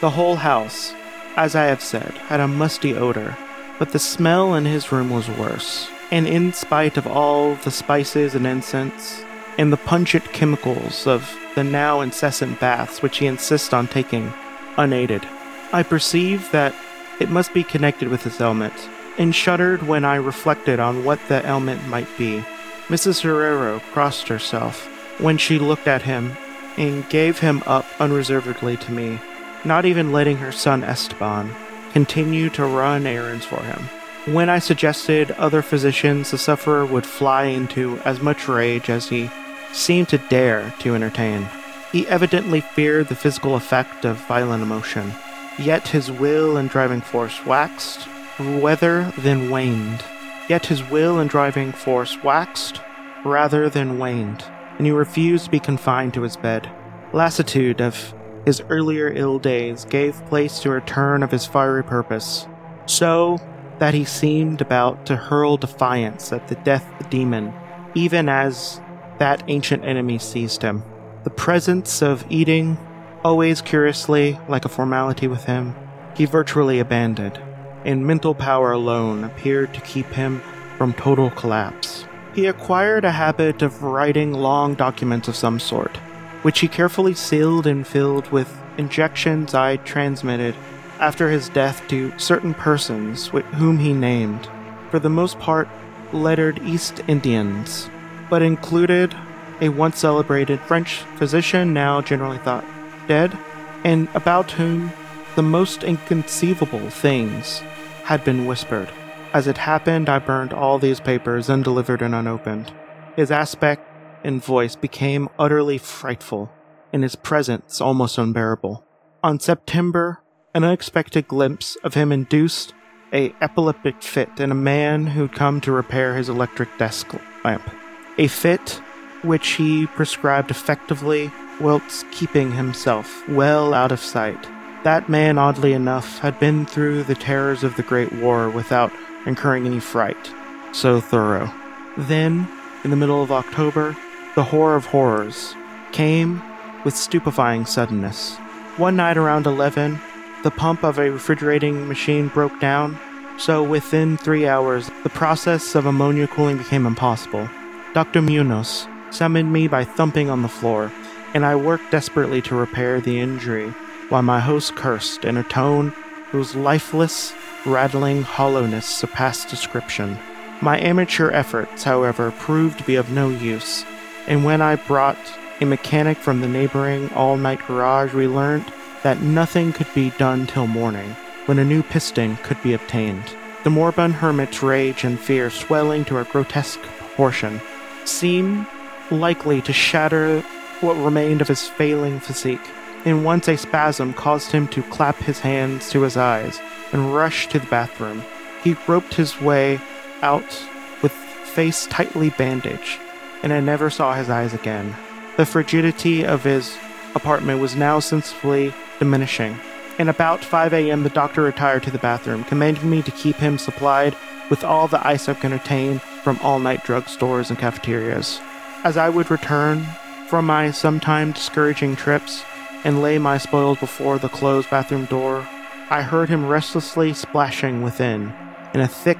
The 0.00 0.10
whole 0.10 0.36
house, 0.36 0.92
as 1.36 1.54
I 1.54 1.64
have 1.64 1.82
said, 1.82 2.12
had 2.28 2.40
a 2.40 2.48
musty 2.48 2.94
odor, 2.94 3.36
But 3.78 3.92
the 3.92 3.98
smell 3.98 4.54
in 4.54 4.64
his 4.64 4.90
room 4.90 5.10
was 5.10 5.28
worse, 5.28 5.90
and 6.10 6.26
in 6.26 6.52
spite 6.52 6.96
of 6.96 7.06
all 7.06 7.54
the 7.56 7.70
spices 7.70 8.34
and 8.34 8.46
incense, 8.46 9.24
and 9.58 9.72
the 9.72 9.76
pungent 9.76 10.24
chemicals 10.32 11.06
of 11.06 11.36
the 11.54 11.64
now 11.64 12.00
incessant 12.00 12.60
baths 12.60 13.02
which 13.02 13.18
he 13.18 13.26
insists 13.26 13.72
on 13.72 13.88
taking 13.88 14.32
unaided, 14.76 15.26
I 15.72 15.82
perceived 15.82 16.52
that 16.52 16.74
it 17.18 17.30
must 17.30 17.54
be 17.54 17.64
connected 17.64 18.08
with 18.08 18.22
his 18.22 18.40
ailment, 18.40 18.74
and 19.18 19.34
shuddered 19.34 19.82
when 19.82 20.04
I 20.04 20.16
reflected 20.16 20.78
on 20.78 21.04
what 21.04 21.18
the 21.28 21.44
ailment 21.46 21.88
might 21.88 22.08
be. 22.18 22.44
Mrs. 22.88 23.22
Herrero 23.22 23.80
crossed 23.92 24.28
herself 24.28 24.86
when 25.18 25.38
she 25.38 25.58
looked 25.58 25.88
at 25.88 26.02
him 26.02 26.36
and 26.76 27.08
gave 27.08 27.38
him 27.38 27.62
up 27.66 27.86
unreservedly 27.98 28.76
to 28.76 28.92
me, 28.92 29.18
not 29.64 29.86
even 29.86 30.12
letting 30.12 30.36
her 30.36 30.52
son 30.52 30.84
Esteban 30.84 31.50
continue 31.92 32.50
to 32.50 32.66
run 32.66 33.06
errands 33.06 33.46
for 33.46 33.62
him. 33.62 33.88
When 34.26 34.48
I 34.48 34.58
suggested 34.58 35.30
other 35.30 35.62
physicians, 35.62 36.32
the 36.32 36.38
sufferer 36.38 36.84
would 36.84 37.06
fly 37.06 37.44
into 37.44 38.00
as 38.04 38.20
much 38.20 38.48
rage 38.48 38.90
as 38.90 39.08
he 39.08 39.30
seemed 39.72 40.08
to 40.08 40.18
dare 40.18 40.74
to 40.80 40.96
entertain. 40.96 41.48
He 41.92 42.08
evidently 42.08 42.60
feared 42.60 43.06
the 43.06 43.14
physical 43.14 43.54
effect 43.54 44.04
of 44.04 44.16
violent 44.26 44.64
emotion, 44.64 45.12
yet 45.60 45.86
his 45.86 46.10
will 46.10 46.56
and 46.56 46.68
driving 46.68 47.02
force 47.02 47.46
waxed 47.46 48.08
rather 48.40 49.12
than 49.16 49.48
waned. 49.48 50.02
Yet 50.48 50.66
his 50.66 50.82
will 50.82 51.20
and 51.20 51.30
driving 51.30 51.70
force 51.70 52.20
waxed 52.24 52.80
rather 53.24 53.70
than 53.70 53.96
waned, 53.96 54.44
and 54.78 54.86
he 54.86 54.92
refused 54.92 55.44
to 55.44 55.50
be 55.52 55.60
confined 55.60 56.14
to 56.14 56.22
his 56.22 56.36
bed. 56.36 56.68
Lassitude 57.12 57.80
of 57.80 58.12
his 58.44 58.60
earlier 58.70 59.08
ill 59.08 59.38
days 59.38 59.84
gave 59.84 60.26
place 60.26 60.58
to 60.60 60.70
a 60.70 60.74
return 60.74 61.22
of 61.22 61.30
his 61.30 61.46
fiery 61.46 61.84
purpose, 61.84 62.48
so 62.86 63.38
that 63.78 63.94
he 63.94 64.04
seemed 64.04 64.60
about 64.60 65.06
to 65.06 65.16
hurl 65.16 65.56
defiance 65.56 66.32
at 66.32 66.48
the 66.48 66.54
death 66.56 66.86
demon, 67.10 67.52
even 67.94 68.28
as 68.28 68.80
that 69.18 69.42
ancient 69.48 69.84
enemy 69.84 70.18
seized 70.18 70.62
him. 70.62 70.82
The 71.24 71.30
presence 71.30 72.02
of 72.02 72.24
eating, 72.30 72.78
always 73.24 73.60
curiously 73.60 74.38
like 74.48 74.64
a 74.64 74.70
formality 74.70 75.26
with 75.26 75.44
him, 75.44 75.74
he 76.14 76.24
virtually 76.24 76.78
abandoned, 76.78 77.40
and 77.84 78.06
mental 78.06 78.34
power 78.34 78.72
alone 78.72 79.24
appeared 79.24 79.74
to 79.74 79.80
keep 79.80 80.06
him 80.06 80.40
from 80.78 80.92
total 80.94 81.30
collapse. 81.30 82.06
He 82.34 82.46
acquired 82.46 83.04
a 83.04 83.12
habit 83.12 83.62
of 83.62 83.82
writing 83.82 84.32
long 84.32 84.74
documents 84.74 85.28
of 85.28 85.36
some 85.36 85.58
sort, 85.58 85.96
which 86.42 86.60
he 86.60 86.68
carefully 86.68 87.14
sealed 87.14 87.66
and 87.66 87.86
filled 87.86 88.30
with 88.30 88.54
injections 88.78 89.54
I 89.54 89.76
transmitted 89.78 90.54
after 90.98 91.30
his 91.30 91.48
death 91.48 91.86
to 91.88 92.16
certain 92.18 92.54
persons 92.54 93.28
whom 93.28 93.78
he 93.78 93.92
named, 93.92 94.48
for 94.90 94.98
the 94.98 95.10
most 95.10 95.38
part 95.38 95.68
lettered 96.12 96.62
East 96.62 97.02
Indians, 97.08 97.90
but 98.30 98.42
included 98.42 99.14
a 99.60 99.68
once 99.68 99.98
celebrated 99.98 100.60
French 100.60 100.98
physician 101.16 101.72
now 101.72 102.00
generally 102.00 102.38
thought 102.38 102.64
dead, 103.08 103.36
and 103.84 104.08
about 104.14 104.50
whom 104.52 104.92
the 105.34 105.42
most 105.42 105.82
inconceivable 105.82 106.90
things 106.90 107.60
had 108.04 108.24
been 108.24 108.46
whispered. 108.46 108.90
As 109.32 109.46
it 109.46 109.58
happened, 109.58 110.08
I 110.08 110.18
burned 110.18 110.52
all 110.52 110.78
these 110.78 111.00
papers 111.00 111.50
undelivered 111.50 112.02
and 112.02 112.14
unopened. 112.14 112.72
His 113.16 113.30
aspect 113.30 113.86
and 114.24 114.42
voice 114.42 114.76
became 114.76 115.28
utterly 115.38 115.78
frightful, 115.78 116.50
and 116.92 117.02
his 117.02 117.16
presence 117.16 117.80
almost 117.80 118.18
unbearable. 118.18 118.84
On 119.22 119.38
September, 119.38 120.22
an 120.56 120.64
unexpected 120.64 121.28
glimpse 121.28 121.76
of 121.84 121.92
him 121.92 122.10
induced 122.10 122.72
a 123.12 123.30
epileptic 123.42 124.02
fit 124.02 124.40
in 124.40 124.50
a 124.50 124.54
man 124.54 125.06
who'd 125.06 125.34
come 125.34 125.60
to 125.60 125.70
repair 125.70 126.16
his 126.16 126.30
electric 126.30 126.78
desk 126.78 127.14
lamp. 127.44 127.70
A 128.16 128.26
fit 128.26 128.80
which 129.20 129.48
he 129.48 129.86
prescribed 129.88 130.50
effectively 130.50 131.30
whilst 131.60 132.10
keeping 132.10 132.52
himself 132.52 133.28
well 133.28 133.74
out 133.74 133.92
of 133.92 134.00
sight. 134.00 134.48
That 134.82 135.10
man, 135.10 135.36
oddly 135.36 135.74
enough, 135.74 136.20
had 136.20 136.40
been 136.40 136.64
through 136.64 137.02
the 137.02 137.14
terrors 137.14 137.62
of 137.62 137.76
the 137.76 137.82
Great 137.82 138.12
War 138.14 138.48
without 138.48 138.90
incurring 139.26 139.66
any 139.66 139.80
fright. 139.80 140.32
So 140.72 141.02
thorough. 141.02 141.52
Then, 141.98 142.48
in 142.82 142.88
the 142.88 142.96
middle 142.96 143.22
of 143.22 143.30
October, 143.30 143.94
the 144.34 144.44
horror 144.44 144.76
of 144.76 144.86
horrors 144.86 145.54
came 145.92 146.42
with 146.82 146.96
stupefying 146.96 147.66
suddenness. 147.66 148.36
One 148.78 148.96
night 148.96 149.18
around 149.18 149.46
11, 149.46 150.00
the 150.42 150.50
pump 150.50 150.84
of 150.84 150.98
a 150.98 151.10
refrigerating 151.10 151.88
machine 151.88 152.28
broke 152.28 152.58
down, 152.60 152.98
so 153.38 153.62
within 153.62 154.16
three 154.16 154.46
hours, 154.46 154.90
the 155.02 155.10
process 155.10 155.74
of 155.74 155.86
ammonia 155.86 156.26
cooling 156.26 156.58
became 156.58 156.86
impossible. 156.86 157.48
Dr. 157.94 158.22
Munoz 158.22 158.88
summoned 159.10 159.52
me 159.52 159.68
by 159.68 159.84
thumping 159.84 160.30
on 160.30 160.42
the 160.42 160.48
floor, 160.48 160.92
and 161.34 161.44
I 161.44 161.56
worked 161.56 161.90
desperately 161.90 162.42
to 162.42 162.54
repair 162.54 163.00
the 163.00 163.20
injury 163.20 163.70
while 164.08 164.22
my 164.22 164.40
host 164.40 164.76
cursed 164.76 165.24
in 165.24 165.36
a 165.36 165.42
tone 165.44 165.92
whose 166.30 166.54
lifeless, 166.54 167.32
rattling 167.64 168.22
hollowness 168.22 168.86
surpassed 168.86 169.48
description. 169.48 170.18
My 170.60 170.78
amateur 170.80 171.30
efforts, 171.30 171.84
however, 171.84 172.30
proved 172.32 172.78
to 172.78 172.84
be 172.84 172.96
of 172.96 173.10
no 173.10 173.28
use, 173.28 173.84
and 174.26 174.44
when 174.44 174.62
I 174.62 174.76
brought 174.76 175.18
a 175.60 175.64
mechanic 175.64 176.18
from 176.18 176.40
the 176.40 176.48
neighboring 176.48 177.12
all 177.14 177.36
night 177.36 177.60
garage, 177.66 178.14
we 178.14 178.28
learned 178.28 178.72
that 179.06 179.22
nothing 179.22 179.72
could 179.72 179.86
be 179.94 180.10
done 180.18 180.48
till 180.48 180.66
morning, 180.66 181.14
when 181.44 181.60
a 181.60 181.64
new 181.64 181.80
piston 181.80 182.34
could 182.38 182.60
be 182.60 182.74
obtained. 182.74 183.36
The 183.62 183.70
moribund 183.70 184.14
hermit's 184.14 184.64
rage 184.64 185.04
and 185.04 185.16
fear, 185.16 185.48
swelling 185.48 186.04
to 186.06 186.18
a 186.18 186.24
grotesque 186.24 186.82
proportion, 186.82 187.60
seemed 188.04 188.66
likely 189.12 189.62
to 189.62 189.72
shatter 189.72 190.40
what 190.80 190.94
remained 190.94 191.40
of 191.40 191.46
his 191.46 191.68
failing 191.68 192.18
physique 192.18 192.68
and 193.04 193.24
once 193.24 193.46
a 193.46 193.56
spasm 193.56 194.12
caused 194.12 194.50
him 194.50 194.66
to 194.66 194.82
clap 194.82 195.18
his 195.18 195.38
hands 195.38 195.88
to 195.90 196.02
his 196.02 196.16
eyes 196.16 196.60
and 196.90 197.14
rush 197.14 197.46
to 197.46 197.60
the 197.60 197.66
bathroom. 197.66 198.24
He 198.64 198.74
groped 198.86 199.14
his 199.14 199.40
way 199.40 199.80
out 200.20 200.66
with 201.00 201.12
face 201.12 201.86
tightly 201.86 202.30
bandaged, 202.30 202.98
and 203.44 203.52
I 203.52 203.60
never 203.60 203.88
saw 203.88 204.14
his 204.14 204.28
eyes 204.28 204.52
again. 204.52 204.96
The 205.36 205.46
frigidity 205.46 206.26
of 206.26 206.42
his 206.42 206.76
apartment 207.16 207.60
was 207.60 207.74
now 207.74 207.98
sensibly 207.98 208.72
diminishing. 208.98 209.58
and 209.98 210.10
about 210.10 210.44
5 210.44 210.74
a.m., 210.74 211.02
the 211.02 211.08
doctor 211.08 211.42
retired 211.42 211.82
to 211.82 211.90
the 211.90 211.98
bathroom, 211.98 212.44
commanding 212.44 212.90
me 212.90 213.00
to 213.02 213.10
keep 213.12 213.36
him 213.36 213.56
supplied 213.56 214.14
with 214.50 214.62
all 214.62 214.86
the 214.86 215.04
ice 215.06 215.26
I 215.28 215.34
could 215.34 215.52
obtain 215.52 216.00
from 216.22 216.38
all 216.42 216.58
night 216.58 216.84
drug 216.84 217.08
stores 217.08 217.48
and 217.48 217.58
cafeterias. 217.58 218.38
As 218.84 218.96
I 218.98 219.08
would 219.08 219.30
return 219.30 219.86
from 220.28 220.44
my 220.46 220.70
sometimes 220.70 221.36
discouraging 221.36 221.96
trips, 221.96 222.44
and 222.84 223.02
lay 223.02 223.18
my 223.18 223.38
spoils 223.38 223.78
before 223.78 224.18
the 224.18 224.28
closed 224.28 224.68
bathroom 224.68 225.06
door, 225.06 225.48
I 225.88 226.02
heard 226.02 226.28
him 226.28 226.46
restlessly 226.46 227.14
splashing 227.14 227.82
within, 227.82 228.32
and 228.74 228.82
a 228.82 228.88
thick 228.88 229.18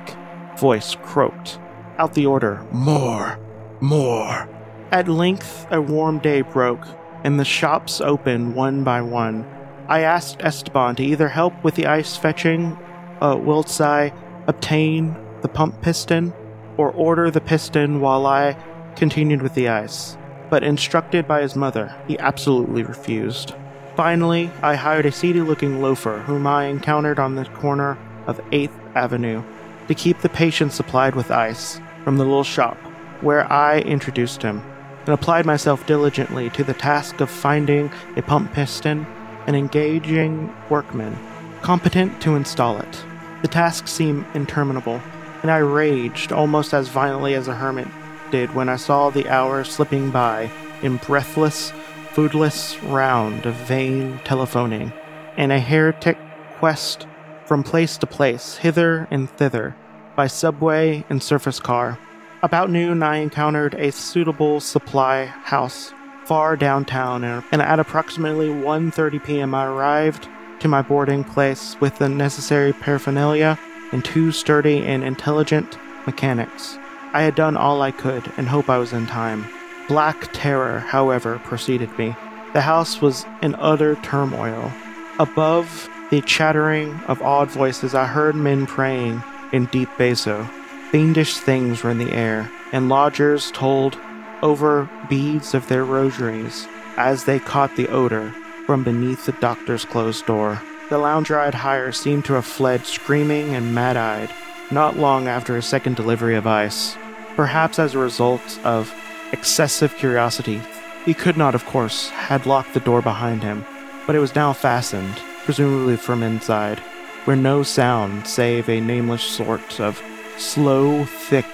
voice 0.58 0.94
croaked 1.02 1.58
out 1.98 2.12
the 2.14 2.26
order 2.26 2.62
More! 2.70 3.38
More! 3.80 4.48
At 4.92 5.08
length, 5.08 5.66
a 5.70 5.80
warm 5.80 6.18
day 6.18 6.42
broke, 6.42 6.86
and 7.26 7.38
the 7.38 7.44
shops 7.44 8.00
opened 8.00 8.54
one 8.54 8.84
by 8.84 9.02
one. 9.02 9.44
I 9.88 10.00
asked 10.00 10.40
Esteban 10.40 10.96
to 10.96 11.04
either 11.04 11.28
help 11.28 11.52
with 11.62 11.74
the 11.74 11.86
ice 11.86 12.16
fetching, 12.16 12.78
uh, 13.20 13.36
whilst 13.38 13.80
I 13.80 14.12
obtain 14.46 15.14
the 15.42 15.48
pump 15.48 15.82
piston, 15.82 16.32
or 16.78 16.90
order 16.92 17.30
the 17.30 17.40
piston 17.40 18.00
while 18.00 18.26
I 18.26 18.56
continued 18.94 19.42
with 19.42 19.54
the 19.54 19.68
ice 19.68 20.16
but 20.50 20.62
instructed 20.62 21.26
by 21.26 21.42
his 21.42 21.56
mother, 21.56 21.94
he 22.06 22.18
absolutely 22.18 22.82
refused. 22.82 23.54
Finally, 23.96 24.50
I 24.62 24.74
hired 24.74 25.06
a 25.06 25.12
seedy 25.12 25.40
looking 25.40 25.80
loafer 25.80 26.20
whom 26.20 26.46
I 26.46 26.66
encountered 26.66 27.18
on 27.18 27.34
the 27.34 27.46
corner 27.46 27.98
of 28.26 28.38
8th 28.50 28.78
Avenue 28.94 29.42
to 29.88 29.94
keep 29.94 30.20
the 30.20 30.28
patient 30.28 30.72
supplied 30.72 31.14
with 31.14 31.30
ice 31.30 31.80
from 32.04 32.16
the 32.16 32.24
little 32.24 32.44
shop, 32.44 32.76
where 33.20 33.50
I 33.50 33.80
introduced 33.80 34.42
him, 34.42 34.62
and 35.06 35.14
applied 35.14 35.46
myself 35.46 35.86
diligently 35.86 36.50
to 36.50 36.64
the 36.64 36.74
task 36.74 37.20
of 37.20 37.30
finding 37.30 37.90
a 38.16 38.22
pump 38.22 38.52
piston 38.52 39.06
and 39.46 39.56
engaging 39.56 40.54
workmen 40.68 41.16
competent 41.62 42.20
to 42.22 42.36
install 42.36 42.78
it. 42.78 43.04
The 43.42 43.48
task 43.48 43.88
seemed 43.88 44.26
interminable, 44.34 45.00
and 45.42 45.50
I 45.50 45.58
raged 45.58 46.32
almost 46.32 46.74
as 46.74 46.88
violently 46.88 47.34
as 47.34 47.48
a 47.48 47.54
hermit 47.54 47.88
did 48.30 48.54
when 48.54 48.68
I 48.68 48.76
saw 48.76 49.10
the 49.10 49.28
hours 49.28 49.70
slipping 49.70 50.10
by 50.10 50.50
in 50.82 50.96
breathless, 50.98 51.72
foodless 52.12 52.76
round 52.92 53.46
of 53.46 53.54
vain 53.54 54.20
telephoning, 54.24 54.92
and 55.36 55.52
a 55.52 55.60
heretic 55.60 56.18
quest 56.58 57.06
from 57.44 57.62
place 57.62 57.96
to 57.98 58.06
place, 58.06 58.56
hither 58.56 59.06
and 59.10 59.30
thither, 59.30 59.76
by 60.16 60.26
subway 60.26 61.04
and 61.08 61.22
surface 61.22 61.60
car. 61.60 61.98
About 62.46 62.70
noon, 62.70 63.02
I 63.02 63.16
encountered 63.16 63.74
a 63.74 63.90
suitable 63.90 64.60
supply 64.60 65.24
house 65.24 65.92
far 66.26 66.54
downtown, 66.54 67.24
and 67.24 67.60
at 67.60 67.80
approximately 67.80 68.46
1:30 68.46 69.24
p.m., 69.24 69.52
I 69.52 69.64
arrived 69.66 70.28
to 70.60 70.68
my 70.68 70.80
boarding 70.80 71.24
place 71.24 71.76
with 71.80 71.98
the 71.98 72.08
necessary 72.08 72.72
paraphernalia 72.72 73.58
and 73.90 74.04
two 74.04 74.30
sturdy 74.30 74.78
and 74.86 75.02
intelligent 75.02 75.76
mechanics. 76.06 76.78
I 77.12 77.22
had 77.22 77.34
done 77.34 77.56
all 77.56 77.82
I 77.82 77.90
could 77.90 78.30
and 78.36 78.46
hope 78.46 78.70
I 78.70 78.78
was 78.78 78.92
in 78.92 79.08
time. 79.08 79.44
Black 79.88 80.28
terror, 80.32 80.78
however, 80.78 81.40
preceded 81.42 81.98
me. 81.98 82.14
The 82.52 82.60
house 82.60 83.02
was 83.02 83.26
in 83.42 83.56
utter 83.56 83.96
turmoil. 84.04 84.70
Above 85.18 85.90
the 86.10 86.20
chattering 86.20 86.94
of 87.08 87.20
odd 87.22 87.50
voices, 87.50 87.92
I 87.92 88.06
heard 88.06 88.36
men 88.36 88.66
praying 88.66 89.20
in 89.52 89.66
deep 89.66 89.88
basso. 89.98 90.48
Fiendish 90.90 91.38
things 91.38 91.82
were 91.82 91.90
in 91.90 91.98
the 91.98 92.12
air, 92.12 92.50
and 92.72 92.88
lodgers 92.88 93.50
told 93.50 93.98
over 94.42 94.88
beads 95.08 95.54
of 95.54 95.66
their 95.68 95.84
rosaries 95.84 96.66
as 96.96 97.24
they 97.24 97.38
caught 97.38 97.74
the 97.76 97.88
odor 97.88 98.32
from 98.66 98.84
beneath 98.84 99.26
the 99.26 99.32
doctor's 99.32 99.84
closed 99.84 100.26
door. 100.26 100.60
The 100.88 100.98
lounger 100.98 101.38
I'd 101.38 101.54
hired 101.54 101.94
seemed 101.94 102.24
to 102.26 102.34
have 102.34 102.44
fled 102.44 102.86
screaming 102.86 103.54
and 103.54 103.74
mad 103.74 103.96
eyed 103.96 104.30
not 104.70 104.96
long 104.96 105.28
after 105.28 105.54
his 105.54 105.66
second 105.66 105.96
delivery 105.96 106.34
of 106.34 106.46
ice. 106.46 106.96
Perhaps 107.36 107.78
as 107.78 107.94
a 107.94 107.98
result 107.98 108.58
of 108.64 108.92
excessive 109.32 109.94
curiosity, 109.96 110.60
he 111.04 111.14
could 111.14 111.36
not, 111.36 111.54
of 111.54 111.64
course, 111.66 112.08
had 112.10 112.46
locked 112.46 112.74
the 112.74 112.80
door 112.80 113.02
behind 113.02 113.42
him, 113.42 113.64
but 114.06 114.16
it 114.16 114.20
was 114.20 114.34
now 114.34 114.52
fastened, 114.52 115.20
presumably 115.44 115.96
from 115.96 116.22
inside, 116.22 116.78
where 117.26 117.36
no 117.36 117.62
sound 117.62 118.26
save 118.26 118.68
a 118.68 118.80
nameless 118.80 119.22
sort 119.22 119.80
of 119.80 120.02
slow, 120.38 121.04
thick 121.04 121.46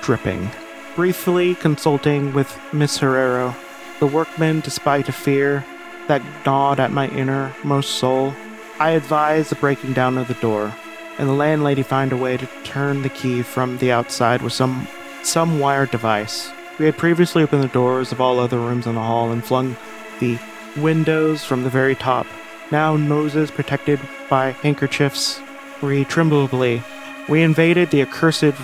dripping. 0.00 0.50
Briefly 0.94 1.54
consulting 1.56 2.32
with 2.32 2.58
Miss 2.72 2.98
Herrero, 2.98 3.54
the 4.00 4.06
workman, 4.06 4.60
despite 4.60 5.08
a 5.08 5.12
fear 5.12 5.64
that 6.06 6.22
gnawed 6.44 6.80
at 6.80 6.92
my 6.92 7.08
innermost 7.08 7.92
soul, 7.92 8.34
I 8.78 8.90
advised 8.90 9.50
the 9.50 9.56
breaking 9.56 9.94
down 9.94 10.18
of 10.18 10.28
the 10.28 10.34
door, 10.34 10.74
and 11.18 11.28
the 11.28 11.32
landlady 11.32 11.82
find 11.82 12.12
a 12.12 12.16
way 12.16 12.36
to 12.36 12.48
turn 12.62 13.02
the 13.02 13.08
key 13.08 13.42
from 13.42 13.78
the 13.78 13.92
outside 13.92 14.42
with 14.42 14.52
some 14.52 14.86
some 15.22 15.58
wired 15.58 15.90
device. 15.90 16.52
We 16.78 16.84
had 16.84 16.96
previously 16.96 17.42
opened 17.42 17.64
the 17.64 17.68
doors 17.68 18.12
of 18.12 18.20
all 18.20 18.38
other 18.38 18.58
rooms 18.58 18.86
in 18.86 18.94
the 18.94 19.00
hall 19.00 19.32
and 19.32 19.44
flung 19.44 19.76
the 20.20 20.38
windows 20.76 21.42
from 21.42 21.64
the 21.64 21.70
very 21.70 21.94
top. 21.94 22.26
Now 22.70 22.96
noses 22.96 23.50
protected 23.50 23.98
by 24.28 24.50
handkerchiefs, 24.52 25.40
we 25.82 26.04
tremblingly 26.04 26.82
we 27.28 27.42
invaded 27.42 27.90
the 27.90 28.02
accursed 28.02 28.54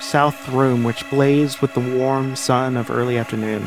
south 0.00 0.48
room 0.48 0.84
which 0.84 1.08
blazed 1.10 1.60
with 1.60 1.72
the 1.74 1.96
warm 1.98 2.36
sun 2.36 2.76
of 2.76 2.90
early 2.90 3.16
afternoon. 3.16 3.66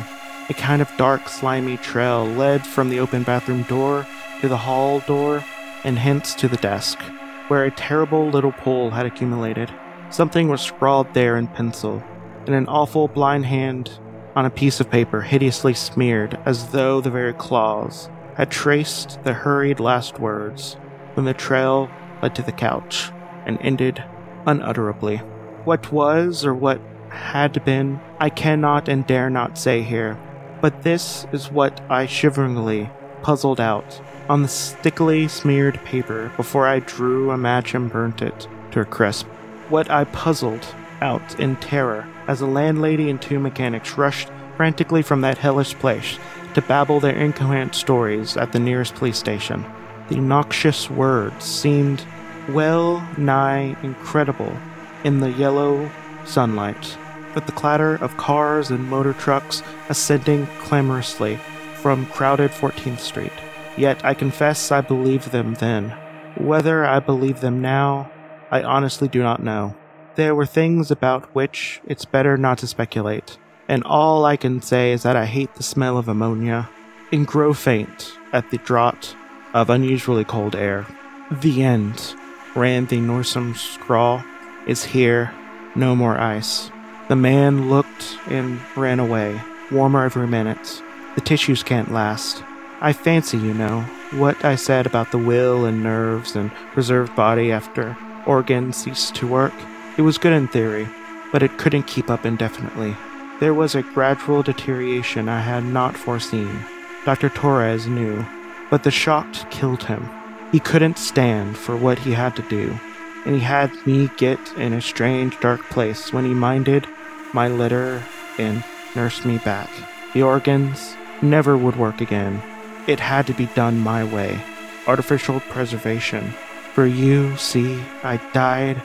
A 0.49 0.53
kind 0.53 0.81
of 0.81 0.91
dark, 0.97 1.27
slimy 1.27 1.77
trail 1.77 2.25
led 2.25 2.65
from 2.65 2.89
the 2.89 2.99
open 2.99 3.23
bathroom 3.23 3.63
door 3.63 4.05
to 4.41 4.47
the 4.47 4.57
hall 4.57 4.99
door 5.01 5.43
and 5.83 5.97
hence 5.97 6.35
to 6.35 6.47
the 6.47 6.57
desk, 6.57 6.99
where 7.47 7.63
a 7.63 7.71
terrible 7.71 8.29
little 8.29 8.51
pool 8.51 8.91
had 8.91 9.05
accumulated. 9.05 9.71
Something 10.09 10.49
was 10.49 10.61
scrawled 10.61 11.13
there 11.13 11.37
in 11.37 11.47
pencil, 11.47 12.03
in 12.45 12.53
an 12.53 12.67
awful 12.67 13.07
blind 13.07 13.45
hand 13.45 13.91
on 14.35 14.45
a 14.45 14.51
piece 14.51 14.79
of 14.79 14.89
paper 14.89 15.21
hideously 15.21 15.73
smeared 15.73 16.39
as 16.45 16.71
though 16.71 17.01
the 17.01 17.09
very 17.09 17.33
claws 17.33 18.09
had 18.35 18.51
traced 18.51 19.23
the 19.23 19.33
hurried 19.33 19.79
last 19.79 20.19
words 20.19 20.73
when 21.13 21.25
the 21.25 21.33
trail 21.33 21.89
led 22.21 22.35
to 22.35 22.41
the 22.41 22.51
couch 22.51 23.11
and 23.45 23.57
ended 23.61 24.03
unutterably. 24.45 25.17
What 25.65 25.91
was 25.91 26.45
or 26.45 26.53
what 26.53 26.82
had 27.10 27.63
been, 27.63 27.99
I 28.19 28.29
cannot 28.29 28.89
and 28.89 29.06
dare 29.06 29.29
not 29.29 29.58
say 29.58 29.82
here, 29.82 30.19
but 30.62 30.82
this 30.82 31.25
is 31.32 31.51
what 31.51 31.82
I 31.89 32.06
shiveringly 32.06 32.89
puzzled 33.21 33.62
out 33.62 34.01
on 34.29 34.41
the 34.41 34.47
stickily 34.47 35.27
smeared 35.27 35.75
paper 35.84 36.32
before 36.38 36.67
I 36.67 36.79
drew 36.79 37.32
a 37.32 37.38
match 37.38 37.73
and 37.73 37.91
burnt 37.91 38.21
it 38.21 38.47
to 38.71 38.82
a 38.82 38.86
crisp. 38.86 39.27
What 39.69 39.89
I 39.89 40.06
puzzled 40.06 40.65
out 41.01 41.39
in 41.39 41.56
terror 41.58 42.08
as 42.27 42.39
the 42.39 42.47
landlady 42.47 43.10
and 43.10 43.21
two 43.21 43.39
mechanics 43.39 43.97
rushed 43.97 44.29
frantically 44.56 45.01
from 45.01 45.21
that 45.21 45.38
hellish 45.38 45.73
place 45.75 46.17
to 46.53 46.62
babble 46.62 46.99
their 46.99 47.15
incoherent 47.15 47.75
stories 47.75 48.38
at 48.38 48.51
the 48.51 48.60
nearest 48.60 48.95
police 48.95 49.17
station. 49.17 49.65
The 50.10 50.17
noxious 50.17 50.89
words 50.89 51.43
seemed 51.43 52.06
well 52.49 53.06
nigh 53.17 53.75
incredible 53.84 54.58
in 55.03 55.19
the 55.19 55.32
yellow 55.32 55.89
sunlight, 56.25 56.97
with 57.36 57.45
the 57.45 57.51
clatter 57.51 57.95
of 57.95 58.17
cars 58.17 58.69
and 58.69 58.89
motor 58.89 59.13
trucks 59.13 59.62
ascending 59.89 60.45
clamorously 60.60 61.38
from 61.75 62.06
crowded 62.08 62.51
14th 62.51 62.99
Street. 62.99 63.32
Yet 63.77 64.03
I 64.06 64.13
confess 64.13 64.71
I 64.71 64.82
believed 64.82 65.32
them 65.32 65.56
then. 65.56 65.89
Whether 66.38 66.86
I 66.86 66.99
believe 66.99 67.41
them 67.41 67.62
now, 67.62 68.12
I 68.51 68.63
honestly 68.63 69.08
do 69.08 69.21
not 69.21 69.43
know. 69.43 69.75
There 70.15 70.36
were 70.36 70.45
things 70.45 70.91
about 70.91 71.34
which 71.36 71.82
it's 71.86 72.06
better 72.06 72.38
not 72.38 72.60
to 72.60 72.67
speculate, 72.67 73.38
and 73.67 73.84
all 73.84 74.25
I 74.25 74.38
can 74.38 74.62
say 74.62 74.91
is 74.91 75.03
that 75.03 75.15
I 75.15 75.25
hate 75.25 75.56
the 75.56 75.63
smell 75.63 75.97
of 75.97 76.08
ammonia 76.08 76.69
and 77.12 77.25
grow 77.25 77.53
faint 77.53 78.13
at 78.32 78.49
the 78.51 78.60
draught 78.60 79.15
of 79.53 79.69
unusually 79.69 80.23
cold 80.23 80.56
air. 80.56 80.86
The 81.32 81.63
end, 81.63 82.15
ran 82.55 82.85
the 82.85 82.99
noisome 82.99 83.55
scrawl, 83.55 84.23
is 84.67 84.83
here, 84.83 85.33
no 85.75 85.95
more 85.95 86.17
ice. 86.17 86.71
The 87.09 87.15
man 87.15 87.69
looked 87.69 88.17
and 88.27 88.59
ran 88.75 88.99
away, 88.99 89.41
warmer 89.71 90.05
every 90.05 90.27
minute. 90.27 90.81
The 91.15 91.21
tissues 91.21 91.63
can't 91.63 91.91
last. 91.91 92.43
I 92.81 92.93
fancy, 92.93 93.37
you 93.37 93.53
know, 93.53 93.81
what 94.11 94.43
I 94.43 94.55
said 94.55 94.85
about 94.85 95.11
the 95.11 95.17
will 95.17 95.65
and 95.65 95.83
nerves 95.83 96.35
and 96.35 96.51
preserved 96.73 97.15
body 97.15 97.51
after 97.51 97.97
organs 98.25 98.77
ceased 98.77 99.15
to 99.15 99.27
work. 99.27 99.53
It 99.97 100.01
was 100.01 100.17
good 100.17 100.33
in 100.33 100.47
theory, 100.47 100.87
but 101.31 101.43
it 101.43 101.57
couldn't 101.57 101.87
keep 101.87 102.09
up 102.09 102.25
indefinitely. 102.25 102.95
There 103.39 103.53
was 103.53 103.75
a 103.75 103.83
gradual 103.83 104.43
deterioration 104.43 105.27
I 105.27 105.41
had 105.41 105.65
not 105.65 105.97
foreseen. 105.97 106.59
Dr. 107.05 107.29
Torres 107.29 107.87
knew, 107.87 108.25
but 108.69 108.83
the 108.83 108.91
shock 108.91 109.27
killed 109.51 109.83
him. 109.83 110.07
He 110.53 110.59
couldn't 110.59 110.99
stand 110.99 111.57
for 111.57 111.75
what 111.75 111.97
he 111.97 112.11
had 112.11 112.35
to 112.35 112.43
do, 112.43 112.79
and 113.25 113.33
he 113.33 113.41
had 113.41 113.71
me 113.87 114.11
get 114.17 114.39
in 114.55 114.71
a 114.71 114.81
strange 114.81 115.39
dark 115.39 115.61
place 115.71 116.13
when 116.13 116.25
he 116.25 116.33
minded 116.35 116.87
my 117.33 117.47
litter 117.47 118.03
and 118.37 118.63
nursed 118.95 119.25
me 119.25 119.39
back. 119.39 119.67
The 120.13 120.21
organs 120.21 120.95
never 121.23 121.57
would 121.57 121.75
work 121.75 122.01
again, 122.01 122.39
it 122.85 122.99
had 122.99 123.25
to 123.27 123.33
be 123.33 123.47
done 123.47 123.79
my 123.79 124.03
way. 124.03 124.39
Artificial 124.85 125.39
preservation. 125.39 126.35
For 126.73 126.85
you, 126.85 127.35
see, 127.37 127.83
I 128.03 128.17
died 128.31 128.79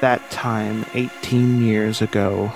that 0.00 0.30
time 0.30 0.86
18 0.94 1.60
years 1.60 2.02
ago. 2.02 2.52